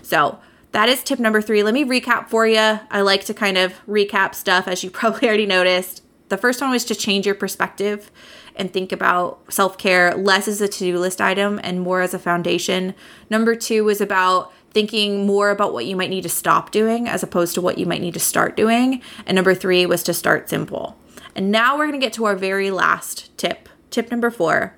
So 0.03 0.39
that 0.71 0.89
is 0.89 1.03
tip 1.03 1.19
number 1.19 1.43
three. 1.43 1.65
Let 1.65 1.75
me 1.75 1.85
recap 1.85 2.29
for 2.29 2.47
you 2.47 2.79
i 2.91 3.01
like 3.01 3.25
to 3.25 3.35
kind 3.35 3.59
of 3.59 3.75
recap 3.87 4.37
stuff 4.37 4.69
as 4.69 4.85
you 4.85 4.91
probably 4.91 5.27
already 5.27 5.47
noticed. 5.47 6.05
The 6.29 6.39
first 6.39 6.61
one 6.61 6.71
was 6.71 6.85
to 6.85 6.95
change 6.95 7.27
your 7.27 7.35
perspective 7.35 8.13
and 8.55 8.73
think 8.73 8.93
about 8.93 9.41
self-care. 9.53 10.15
Less 10.15 10.47
as 10.47 10.61
a 10.61 10.69
to-do 10.69 10.99
list 10.99 11.21
item 11.21 11.59
and 11.65 11.81
more 11.81 12.03
as 12.03 12.15
a 12.15 12.21
foundation. 12.21 12.95
Number 13.29 13.57
two 13.57 13.83
was 13.83 14.01
about 14.01 14.53
thinking 14.73 15.27
more 15.27 15.51
about 15.51 15.73
what 15.73 15.87
you 15.87 15.97
might 15.97 16.11
need 16.11 16.23
to 16.23 16.29
stop 16.29 16.71
doing 16.71 17.09
as 17.09 17.23
opposed 17.23 17.55
to 17.55 17.61
what 17.61 17.79
you 17.79 17.87
might 17.87 18.01
need 18.01 18.15
to 18.15 18.21
start 18.21 18.57
doing. 18.57 19.03
And 19.27 19.35
number 19.35 19.55
three 19.55 19.85
was 19.87 20.03
to 20.05 20.15
start 20.15 20.49
simple. 20.49 20.97
And 21.35 21.51
now 21.51 21.77
we're 21.77 21.87
going 21.87 22.01
to 22.01 22.07
get 22.07 22.13
to 22.15 22.25
our 22.25 22.37
very 22.37 22.71
last 22.71 23.37
tip. 23.37 23.69
Tip 23.91 24.11
number 24.11 24.31
four. 24.31 24.77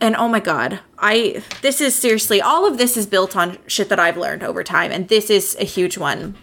And 0.00 0.14
oh 0.14 0.28
my 0.28 0.40
God, 0.40 0.80
I, 0.98 1.42
this 1.62 1.80
is 1.80 1.94
seriously, 1.94 2.40
all 2.40 2.66
of 2.66 2.78
this 2.78 2.96
is 2.96 3.06
built 3.06 3.34
on 3.34 3.58
shit 3.66 3.88
that 3.88 3.98
I've 3.98 4.16
learned 4.16 4.42
over 4.42 4.62
time. 4.62 4.92
And 4.92 5.08
this 5.08 5.30
is 5.30 5.56
a 5.58 5.64
huge 5.64 5.96
one. 5.96 6.36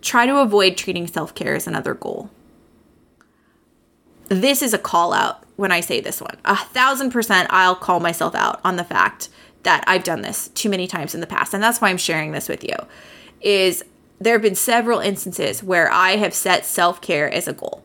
Try 0.00 0.26
to 0.26 0.38
avoid 0.38 0.76
treating 0.76 1.06
self 1.06 1.34
care 1.34 1.54
as 1.54 1.66
another 1.66 1.94
goal. 1.94 2.30
This 4.28 4.62
is 4.62 4.72
a 4.72 4.78
call 4.78 5.12
out 5.12 5.44
when 5.56 5.72
I 5.72 5.80
say 5.80 6.00
this 6.00 6.20
one. 6.20 6.36
A 6.44 6.56
thousand 6.56 7.10
percent, 7.10 7.48
I'll 7.50 7.74
call 7.74 8.00
myself 8.00 8.34
out 8.34 8.60
on 8.64 8.76
the 8.76 8.84
fact 8.84 9.28
that 9.64 9.84
I've 9.86 10.04
done 10.04 10.22
this 10.22 10.48
too 10.48 10.68
many 10.68 10.86
times 10.86 11.14
in 11.14 11.20
the 11.20 11.26
past. 11.26 11.52
And 11.52 11.62
that's 11.62 11.80
why 11.80 11.90
I'm 11.90 11.98
sharing 11.98 12.32
this 12.32 12.48
with 12.48 12.64
you. 12.64 12.76
Is 13.40 13.84
there 14.20 14.34
have 14.34 14.42
been 14.42 14.54
several 14.54 15.00
instances 15.00 15.62
where 15.62 15.90
I 15.90 16.16
have 16.16 16.34
set 16.34 16.64
self-care 16.64 17.32
as 17.32 17.48
a 17.48 17.52
goal. 17.52 17.82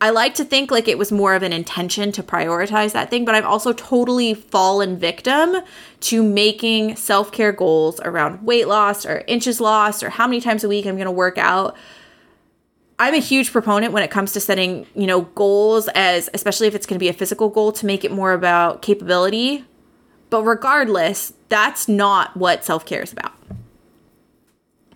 I 0.00 0.10
like 0.10 0.34
to 0.34 0.44
think 0.44 0.72
like 0.72 0.88
it 0.88 0.98
was 0.98 1.12
more 1.12 1.34
of 1.34 1.44
an 1.44 1.52
intention 1.52 2.10
to 2.12 2.24
prioritize 2.24 2.92
that 2.92 3.08
thing, 3.08 3.24
but 3.24 3.36
I've 3.36 3.44
also 3.44 3.72
totally 3.72 4.34
fallen 4.34 4.98
victim 4.98 5.62
to 6.00 6.22
making 6.24 6.96
self 6.96 7.30
care 7.30 7.52
goals 7.52 8.00
around 8.00 8.44
weight 8.44 8.66
loss 8.66 9.06
or 9.06 9.22
inches 9.28 9.60
lost 9.60 10.02
or 10.02 10.10
how 10.10 10.26
many 10.26 10.40
times 10.40 10.64
a 10.64 10.68
week 10.68 10.86
I'm 10.86 10.96
going 10.96 11.06
to 11.06 11.12
work 11.12 11.38
out. 11.38 11.76
I'm 12.98 13.14
a 13.14 13.18
huge 13.18 13.52
proponent 13.52 13.92
when 13.92 14.02
it 14.02 14.10
comes 14.10 14.32
to 14.32 14.40
setting, 14.40 14.86
you 14.94 15.06
know, 15.06 15.22
goals 15.22 15.88
as 15.94 16.28
especially 16.34 16.66
if 16.66 16.74
it's 16.74 16.86
going 16.86 16.96
to 16.96 17.02
be 17.02 17.08
a 17.08 17.12
physical 17.12 17.48
goal 17.48 17.70
to 17.72 17.86
make 17.86 18.04
it 18.04 18.10
more 18.10 18.32
about 18.32 18.82
capability 18.82 19.64
but 20.32 20.44
regardless, 20.44 21.34
that's 21.50 21.88
not 21.88 22.34
what 22.38 22.64
self 22.64 22.86
care 22.86 23.02
is 23.02 23.12
about. 23.12 23.34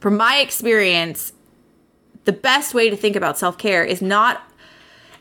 From 0.00 0.16
my 0.16 0.38
experience, 0.38 1.34
the 2.24 2.32
best 2.32 2.72
way 2.72 2.88
to 2.88 2.96
think 2.96 3.16
about 3.16 3.36
self 3.36 3.58
care 3.58 3.84
is 3.84 4.00
not 4.00 4.50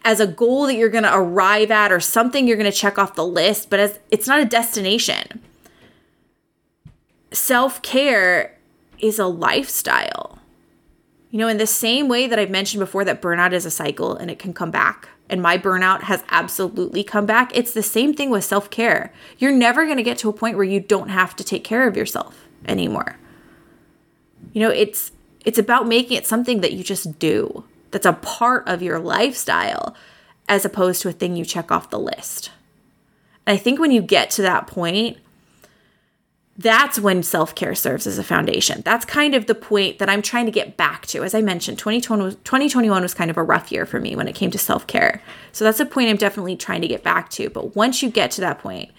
as 0.05 0.21
a 0.21 0.27
goal 0.27 0.67
that 0.67 0.75
you're 0.75 0.87
going 0.87 1.03
to 1.03 1.13
arrive 1.13 1.69
at 1.69 1.91
or 1.91 1.99
something 1.99 2.47
you're 2.47 2.55
going 2.55 2.71
to 2.71 2.77
check 2.77 2.97
off 2.97 3.15
the 3.15 3.25
list, 3.25 3.69
but 3.69 3.81
as 3.81 3.99
it's 4.09 4.25
not 4.25 4.39
a 4.39 4.45
destination. 4.45 5.41
Self 7.33 7.81
care 7.81 8.57
is 8.99 9.19
a 9.19 9.27
lifestyle. 9.27 10.39
You 11.29 11.39
know, 11.39 11.49
in 11.49 11.57
the 11.57 11.67
same 11.67 12.07
way 12.07 12.25
that 12.25 12.39
I've 12.39 12.49
mentioned 12.49 12.79
before 12.79 13.03
that 13.03 13.21
burnout 13.21 13.51
is 13.51 13.65
a 13.65 13.71
cycle 13.71 14.15
and 14.15 14.31
it 14.31 14.39
can 14.39 14.53
come 14.53 14.71
back 14.71 15.09
and 15.29 15.41
my 15.41 15.57
burnout 15.57 16.03
has 16.03 16.23
absolutely 16.29 17.03
come 17.03 17.25
back. 17.25 17.55
It's 17.55 17.73
the 17.73 17.83
same 17.83 18.13
thing 18.13 18.29
with 18.29 18.43
self 18.43 18.69
care. 18.69 19.11
You're 19.37 19.51
never 19.51 19.85
going 19.85 19.97
to 19.97 20.03
get 20.03 20.17
to 20.19 20.29
a 20.29 20.33
point 20.33 20.55
where 20.55 20.65
you 20.65 20.79
don't 20.79 21.09
have 21.09 21.35
to 21.37 21.43
take 21.43 21.63
care 21.63 21.87
of 21.87 21.97
yourself 21.97 22.47
anymore. 22.67 23.17
You 24.53 24.61
know, 24.61 24.69
it's 24.69 25.11
it's 25.43 25.57
about 25.57 25.87
making 25.87 26.17
it 26.17 26.25
something 26.25 26.61
that 26.61 26.73
you 26.73 26.83
just 26.83 27.19
do. 27.19 27.63
That's 27.91 28.05
a 28.05 28.13
part 28.13 28.67
of 28.67 28.81
your 28.81 28.99
lifestyle 28.99 29.95
as 30.47 30.65
opposed 30.65 31.01
to 31.01 31.09
a 31.09 31.13
thing 31.13 31.35
you 31.35 31.45
check 31.45 31.71
off 31.71 31.89
the 31.89 31.99
list. 31.99 32.51
And 33.45 33.57
I 33.57 33.57
think 33.57 33.79
when 33.79 33.91
you 33.91 34.01
get 34.01 34.29
to 34.31 34.41
that 34.41 34.67
point, 34.67 35.17
that's 36.57 36.99
when 36.99 37.21
self 37.21 37.53
care 37.53 37.75
serves 37.75 38.07
as 38.07 38.17
a 38.17 38.23
foundation. 38.23 38.81
That's 38.85 39.03
kind 39.03 39.35
of 39.35 39.45
the 39.45 39.55
point 39.55 39.99
that 39.99 40.09
I'm 40.09 40.21
trying 40.21 40.45
to 40.45 40.51
get 40.51 40.77
back 40.77 41.05
to. 41.07 41.23
As 41.23 41.35
I 41.35 41.41
mentioned, 41.41 41.77
2020 41.77 42.23
was, 42.23 42.35
2021 42.35 43.01
was 43.01 43.13
kind 43.13 43.29
of 43.29 43.37
a 43.37 43.43
rough 43.43 43.71
year 43.71 43.85
for 43.85 43.99
me 43.99 44.15
when 44.15 44.27
it 44.27 44.35
came 44.35 44.51
to 44.51 44.57
self 44.57 44.87
care. 44.87 45.21
So 45.51 45.65
that's 45.65 45.79
a 45.79 45.85
point 45.85 46.09
I'm 46.09 46.15
definitely 46.15 46.55
trying 46.55 46.81
to 46.81 46.87
get 46.87 47.03
back 47.03 47.29
to. 47.31 47.49
But 47.49 47.75
once 47.75 48.01
you 48.01 48.09
get 48.09 48.31
to 48.31 48.41
that 48.41 48.59
point, 48.59 48.91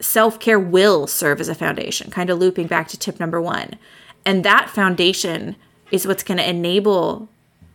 self 0.00 0.40
care 0.40 0.58
will 0.58 1.06
serve 1.06 1.40
as 1.40 1.48
a 1.48 1.54
foundation, 1.54 2.10
kind 2.10 2.28
of 2.28 2.38
looping 2.38 2.66
back 2.66 2.88
to 2.88 2.98
tip 2.98 3.20
number 3.20 3.40
one. 3.40 3.78
And 4.26 4.44
that 4.44 4.68
foundation 4.68 5.54
is 5.92 6.06
what's 6.06 6.24
going 6.24 6.38
to 6.38 6.48
enable 6.48 7.28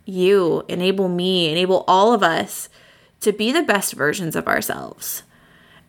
you, 0.05 0.63
enable 0.67 1.07
me, 1.07 1.49
enable 1.49 1.85
all 1.87 2.13
of 2.13 2.21
us 2.21 2.67
to 3.21 3.31
be 3.31 3.53
the 3.53 3.63
best 3.63 3.93
versions 3.93 4.35
of 4.35 4.47
ourselves. 4.47 5.23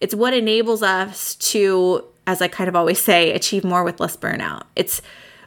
It's 0.00 0.14
what 0.14 0.32
enables 0.32 0.82
us 0.82 1.34
to 1.36 2.04
as 2.26 2.40
I 2.40 2.48
kind 2.48 2.68
of 2.68 2.76
always 2.76 3.00
say, 3.00 3.32
achieve 3.32 3.64
more 3.64 3.84
with 3.84 4.00
less 4.00 4.16
burnout. 4.16 4.62
It's 4.76 5.02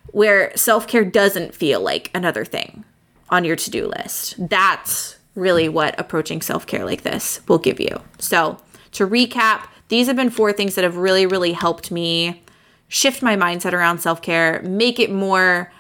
where 0.07 0.55
self 0.55 0.87
care 0.87 1.05
doesn't 1.05 1.53
feel 1.53 1.81
like 1.81 2.11
another 2.13 2.45
thing 2.45 2.83
on 3.29 3.43
your 3.43 3.55
to 3.55 3.69
do 3.69 3.87
list. 3.87 4.35
That's 4.37 5.17
really 5.35 5.69
what 5.69 5.99
approaching 5.99 6.41
self 6.41 6.65
care 6.65 6.85
like 6.85 7.03
this 7.03 7.41
will 7.47 7.57
give 7.57 7.79
you. 7.79 8.01
So, 8.19 8.57
to 8.93 9.07
recap, 9.07 9.67
these 9.89 10.07
have 10.07 10.15
been 10.15 10.29
four 10.29 10.53
things 10.53 10.75
that 10.75 10.83
have 10.83 10.97
really, 10.97 11.25
really 11.25 11.53
helped 11.53 11.91
me 11.91 12.43
shift 12.87 13.21
my 13.21 13.35
mindset 13.35 13.73
around 13.73 13.99
self 13.99 14.21
care, 14.21 14.61
make 14.63 14.99
it 14.99 15.11
more 15.11 15.71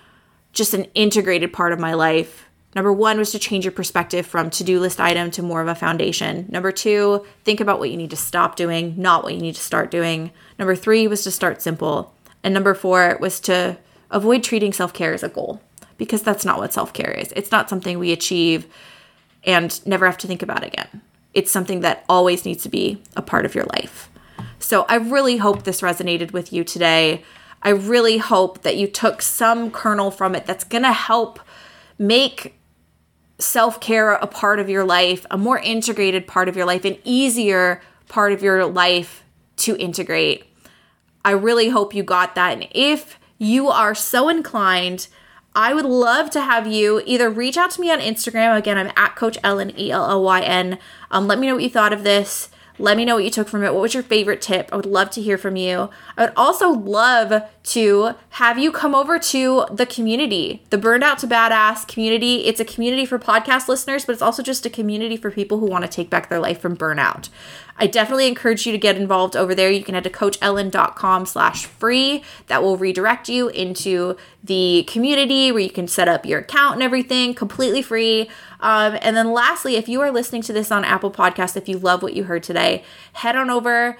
just 0.53 0.73
an 0.73 0.85
integrated 0.95 1.53
part 1.53 1.71
of 1.71 1.79
my 1.79 1.93
life 1.93 2.46
Number 2.77 2.93
one 2.93 3.17
was 3.17 3.31
to 3.31 3.39
change 3.39 3.65
your 3.65 3.71
perspective 3.71 4.27
from 4.27 4.51
to 4.51 4.63
do 4.63 4.79
list 4.79 5.01
item 5.01 5.31
to 5.31 5.41
more 5.41 5.63
of 5.63 5.67
a 5.67 5.73
foundation. 5.73 6.45
Number 6.47 6.71
two, 6.71 7.25
think 7.43 7.59
about 7.59 7.79
what 7.79 7.89
you 7.89 7.97
need 7.97 8.11
to 8.11 8.15
stop 8.15 8.55
doing, 8.55 8.93
not 8.95 9.23
what 9.23 9.33
you 9.33 9.41
need 9.41 9.55
to 9.55 9.61
start 9.61 9.89
doing. 9.89 10.29
Number 10.59 10.75
three 10.75 11.07
was 11.07 11.23
to 11.23 11.31
start 11.31 11.59
simple. 11.59 12.13
And 12.43 12.53
number 12.53 12.75
four 12.75 13.17
was 13.19 13.39
to 13.39 13.79
avoid 14.11 14.43
treating 14.43 14.73
self 14.73 14.93
care 14.93 15.11
as 15.11 15.23
a 15.23 15.29
goal 15.29 15.59
because 15.97 16.21
that's 16.21 16.45
not 16.45 16.59
what 16.59 16.71
self 16.71 16.93
care 16.93 17.09
is. 17.09 17.33
It's 17.35 17.51
not 17.51 17.67
something 17.67 17.97
we 17.97 18.11
achieve 18.11 18.67
and 19.43 19.83
never 19.87 20.05
have 20.05 20.19
to 20.19 20.27
think 20.27 20.43
about 20.43 20.63
again. 20.63 21.01
It's 21.33 21.49
something 21.49 21.79
that 21.79 22.05
always 22.07 22.45
needs 22.45 22.61
to 22.61 22.69
be 22.69 23.01
a 23.15 23.23
part 23.23 23.47
of 23.47 23.55
your 23.55 23.65
life. 23.73 24.07
So 24.59 24.85
I 24.87 24.97
really 24.97 25.37
hope 25.37 25.63
this 25.63 25.81
resonated 25.81 26.31
with 26.31 26.53
you 26.53 26.63
today. 26.63 27.23
I 27.63 27.69
really 27.69 28.19
hope 28.19 28.61
that 28.61 28.77
you 28.77 28.85
took 28.85 29.23
some 29.23 29.71
kernel 29.71 30.11
from 30.11 30.35
it 30.35 30.45
that's 30.45 30.63
going 30.63 30.83
to 30.83 30.93
help 30.93 31.39
make 31.97 32.56
self 33.39 33.79
care 33.79 34.13
a 34.13 34.27
part 34.27 34.59
of 34.59 34.69
your 34.69 34.83
life, 34.83 35.25
a 35.29 35.37
more 35.37 35.59
integrated 35.59 36.27
part 36.27 36.49
of 36.49 36.55
your 36.55 36.65
life, 36.65 36.85
an 36.85 36.97
easier 37.03 37.81
part 38.07 38.31
of 38.31 38.41
your 38.41 38.65
life 38.65 39.23
to 39.57 39.75
integrate. 39.77 40.45
I 41.23 41.31
really 41.31 41.69
hope 41.69 41.93
you 41.93 42.03
got 42.03 42.35
that. 42.35 42.53
And 42.53 42.67
if 42.71 43.19
you 43.37 43.67
are 43.69 43.93
so 43.93 44.29
inclined, 44.29 45.07
I 45.55 45.73
would 45.73 45.85
love 45.85 46.29
to 46.31 46.41
have 46.41 46.67
you 46.67 47.01
either 47.05 47.29
reach 47.29 47.57
out 47.57 47.71
to 47.71 47.81
me 47.81 47.91
on 47.91 47.99
Instagram. 47.99 48.55
Again, 48.55 48.77
I'm 48.77 48.91
at 48.95 49.15
Coach 49.15 49.37
Ellyn, 49.43 49.77
E 49.77 49.91
L 49.91 50.09
L 50.09 50.23
Y 50.23 50.41
N. 50.41 50.77
Um, 51.11 51.27
let 51.27 51.39
me 51.39 51.47
know 51.47 51.55
what 51.55 51.63
you 51.63 51.69
thought 51.69 51.93
of 51.93 52.03
this. 52.03 52.49
Let 52.79 52.95
me 52.95 53.05
know 53.05 53.15
what 53.15 53.23
you 53.23 53.31
took 53.31 53.47
from 53.47 53.63
it. 53.63 53.73
What 53.73 53.81
was 53.81 53.93
your 53.93 54.03
favorite 54.03 54.41
tip? 54.41 54.69
I 54.71 54.75
would 54.75 54.85
love 54.85 55.09
to 55.11 55.21
hear 55.21 55.37
from 55.37 55.55
you. 55.55 55.89
I 56.15 56.25
would 56.25 56.33
also 56.35 56.69
love 56.69 57.43
to 57.63 58.11
have 58.29 58.59
you 58.59 58.71
come 58.71 58.93
over 58.93 59.17
to 59.17 59.65
the 59.71 59.85
community, 59.85 60.63
the 60.69 60.77
Burned 60.77 61.03
Out 61.03 61.17
to 61.19 61.27
Badass 61.27 61.87
community. 61.87 62.45
It's 62.45 62.59
a 62.59 62.65
community 62.65 63.05
for 63.05 63.17
podcast 63.17 63.67
listeners, 63.67 64.05
but 64.05 64.13
it's 64.13 64.21
also 64.21 64.43
just 64.43 64.65
a 64.65 64.69
community 64.69 65.17
for 65.17 65.31
people 65.31 65.59
who 65.59 65.65
want 65.65 65.85
to 65.85 65.89
take 65.89 66.09
back 66.09 66.29
their 66.29 66.39
life 66.39 66.61
from 66.61 66.77
burnout. 66.77 67.29
I 67.77 67.87
definitely 67.87 68.27
encourage 68.27 68.65
you 68.65 68.71
to 68.71 68.77
get 68.77 68.97
involved 68.97 69.35
over 69.35 69.53
there. 69.53 69.69
You 69.69 69.83
can 69.83 69.93
head 69.93 70.03
to 70.05 70.09
coachellyn.com 70.09 71.25
slash 71.25 71.65
free. 71.65 72.23
That 72.47 72.63
will 72.63 72.77
redirect 72.77 73.29
you 73.29 73.49
into 73.49 74.17
the 74.43 74.83
community 74.87 75.51
where 75.51 75.61
you 75.61 75.69
can 75.69 75.87
set 75.87 76.07
up 76.07 76.25
your 76.25 76.39
account 76.39 76.75
and 76.75 76.83
everything 76.83 77.33
completely 77.33 77.81
free. 77.81 78.29
Um, 78.59 78.97
and 79.01 79.15
then 79.15 79.31
lastly, 79.31 79.75
if 79.75 79.87
you 79.87 80.01
are 80.01 80.11
listening 80.11 80.41
to 80.43 80.53
this 80.53 80.71
on 80.71 80.83
Apple 80.83 81.11
Podcast, 81.11 81.55
if 81.55 81.69
you 81.69 81.77
love 81.77 82.01
what 82.01 82.13
you 82.13 82.23
heard 82.23 82.43
today, 82.43 82.83
head 83.13 83.35
on 83.35 83.49
over 83.49 83.97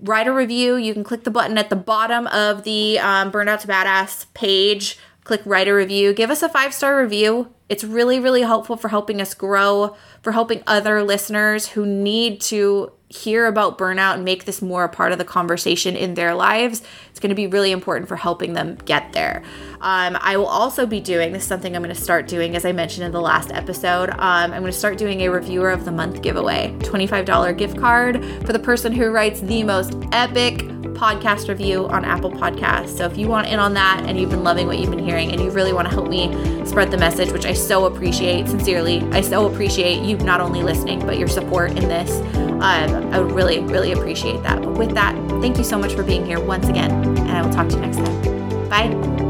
write 0.00 0.26
a 0.26 0.32
review. 0.32 0.76
You 0.76 0.92
can 0.92 1.04
click 1.04 1.24
the 1.24 1.30
button 1.30 1.58
at 1.58 1.70
the 1.70 1.76
bottom 1.76 2.26
of 2.28 2.64
the 2.64 2.98
um, 2.98 3.30
Burnout 3.30 3.60
to 3.60 3.68
Badass 3.68 4.26
page. 4.34 4.98
Click 5.24 5.40
write 5.44 5.68
a 5.68 5.74
review. 5.74 6.12
Give 6.12 6.30
us 6.30 6.42
a 6.42 6.48
five 6.48 6.72
star 6.74 7.00
review. 7.00 7.52
It's 7.68 7.84
really, 7.84 8.18
really 8.18 8.42
helpful 8.42 8.76
for 8.76 8.88
helping 8.88 9.20
us 9.20 9.34
grow, 9.34 9.96
for 10.22 10.32
helping 10.32 10.62
other 10.66 11.02
listeners 11.02 11.68
who 11.68 11.84
need 11.84 12.40
to 12.42 12.92
hear 13.10 13.46
about 13.46 13.78
burnout 13.78 14.14
and 14.14 14.24
make 14.24 14.44
this 14.44 14.60
more 14.60 14.84
a 14.84 14.88
part 14.88 15.12
of 15.12 15.18
the 15.18 15.24
conversation 15.24 15.96
in 15.96 16.14
their 16.14 16.34
lives. 16.34 16.82
It's 17.10 17.20
going 17.20 17.30
to 17.30 17.34
be 17.34 17.46
really 17.46 17.72
important 17.72 18.08
for 18.08 18.16
helping 18.16 18.52
them 18.52 18.76
get 18.84 19.12
there. 19.12 19.42
Um, 19.80 20.18
I 20.20 20.36
will 20.36 20.46
also 20.46 20.86
be 20.86 21.00
doing 21.00 21.32
this 21.32 21.42
is 21.42 21.48
something 21.48 21.74
I'm 21.74 21.82
going 21.82 21.94
to 21.94 22.00
start 22.00 22.26
doing, 22.28 22.54
as 22.54 22.64
I 22.64 22.72
mentioned 22.72 23.06
in 23.06 23.12
the 23.12 23.20
last 23.20 23.50
episode. 23.52 24.10
Um, 24.10 24.52
I'm 24.52 24.60
going 24.60 24.64
to 24.64 24.72
start 24.72 24.98
doing 24.98 25.22
a 25.22 25.28
reviewer 25.28 25.70
of 25.70 25.84
the 25.84 25.92
month 25.92 26.20
giveaway 26.20 26.74
$25 26.80 27.56
gift 27.56 27.78
card 27.78 28.24
for 28.44 28.52
the 28.52 28.58
person 28.58 28.92
who 28.92 29.10
writes 29.10 29.40
the 29.40 29.62
most 29.62 29.96
epic 30.12 30.62
podcast 30.98 31.48
review 31.48 31.86
on 31.88 32.04
Apple 32.04 32.30
Podcasts. 32.30 32.96
So 32.96 33.04
if 33.04 33.16
you 33.16 33.28
want 33.28 33.46
in 33.46 33.58
on 33.58 33.74
that 33.74 34.04
and 34.06 34.18
you've 34.18 34.30
been 34.30 34.42
loving 34.42 34.66
what 34.66 34.78
you've 34.78 34.90
been 34.90 35.04
hearing 35.04 35.30
and 35.30 35.40
you 35.40 35.50
really 35.50 35.72
want 35.72 35.86
to 35.86 35.94
help 35.94 36.08
me 36.08 36.28
spread 36.66 36.90
the 36.90 36.98
message, 36.98 37.30
which 37.30 37.46
I 37.46 37.52
so 37.52 37.86
appreciate, 37.86 38.48
sincerely, 38.48 39.00
I 39.12 39.20
so 39.20 39.46
appreciate 39.46 40.02
you 40.02 40.16
not 40.18 40.40
only 40.40 40.62
listening, 40.62 40.98
but 41.00 41.18
your 41.18 41.28
support 41.28 41.70
in 41.70 41.88
this. 41.88 42.10
Um, 42.36 43.12
I 43.14 43.20
would 43.20 43.32
really, 43.32 43.60
really 43.60 43.92
appreciate 43.92 44.42
that. 44.42 44.60
But 44.60 44.76
with 44.76 44.90
that, 44.94 45.14
thank 45.40 45.56
you 45.58 45.64
so 45.64 45.78
much 45.78 45.92
for 45.92 46.02
being 46.02 46.26
here 46.26 46.40
once 46.40 46.68
again, 46.68 46.90
and 46.90 47.30
I 47.30 47.42
will 47.42 47.52
talk 47.52 47.68
to 47.68 47.76
you 47.76 47.82
next 47.82 47.98
time. 47.98 48.68
Bye. 48.68 49.27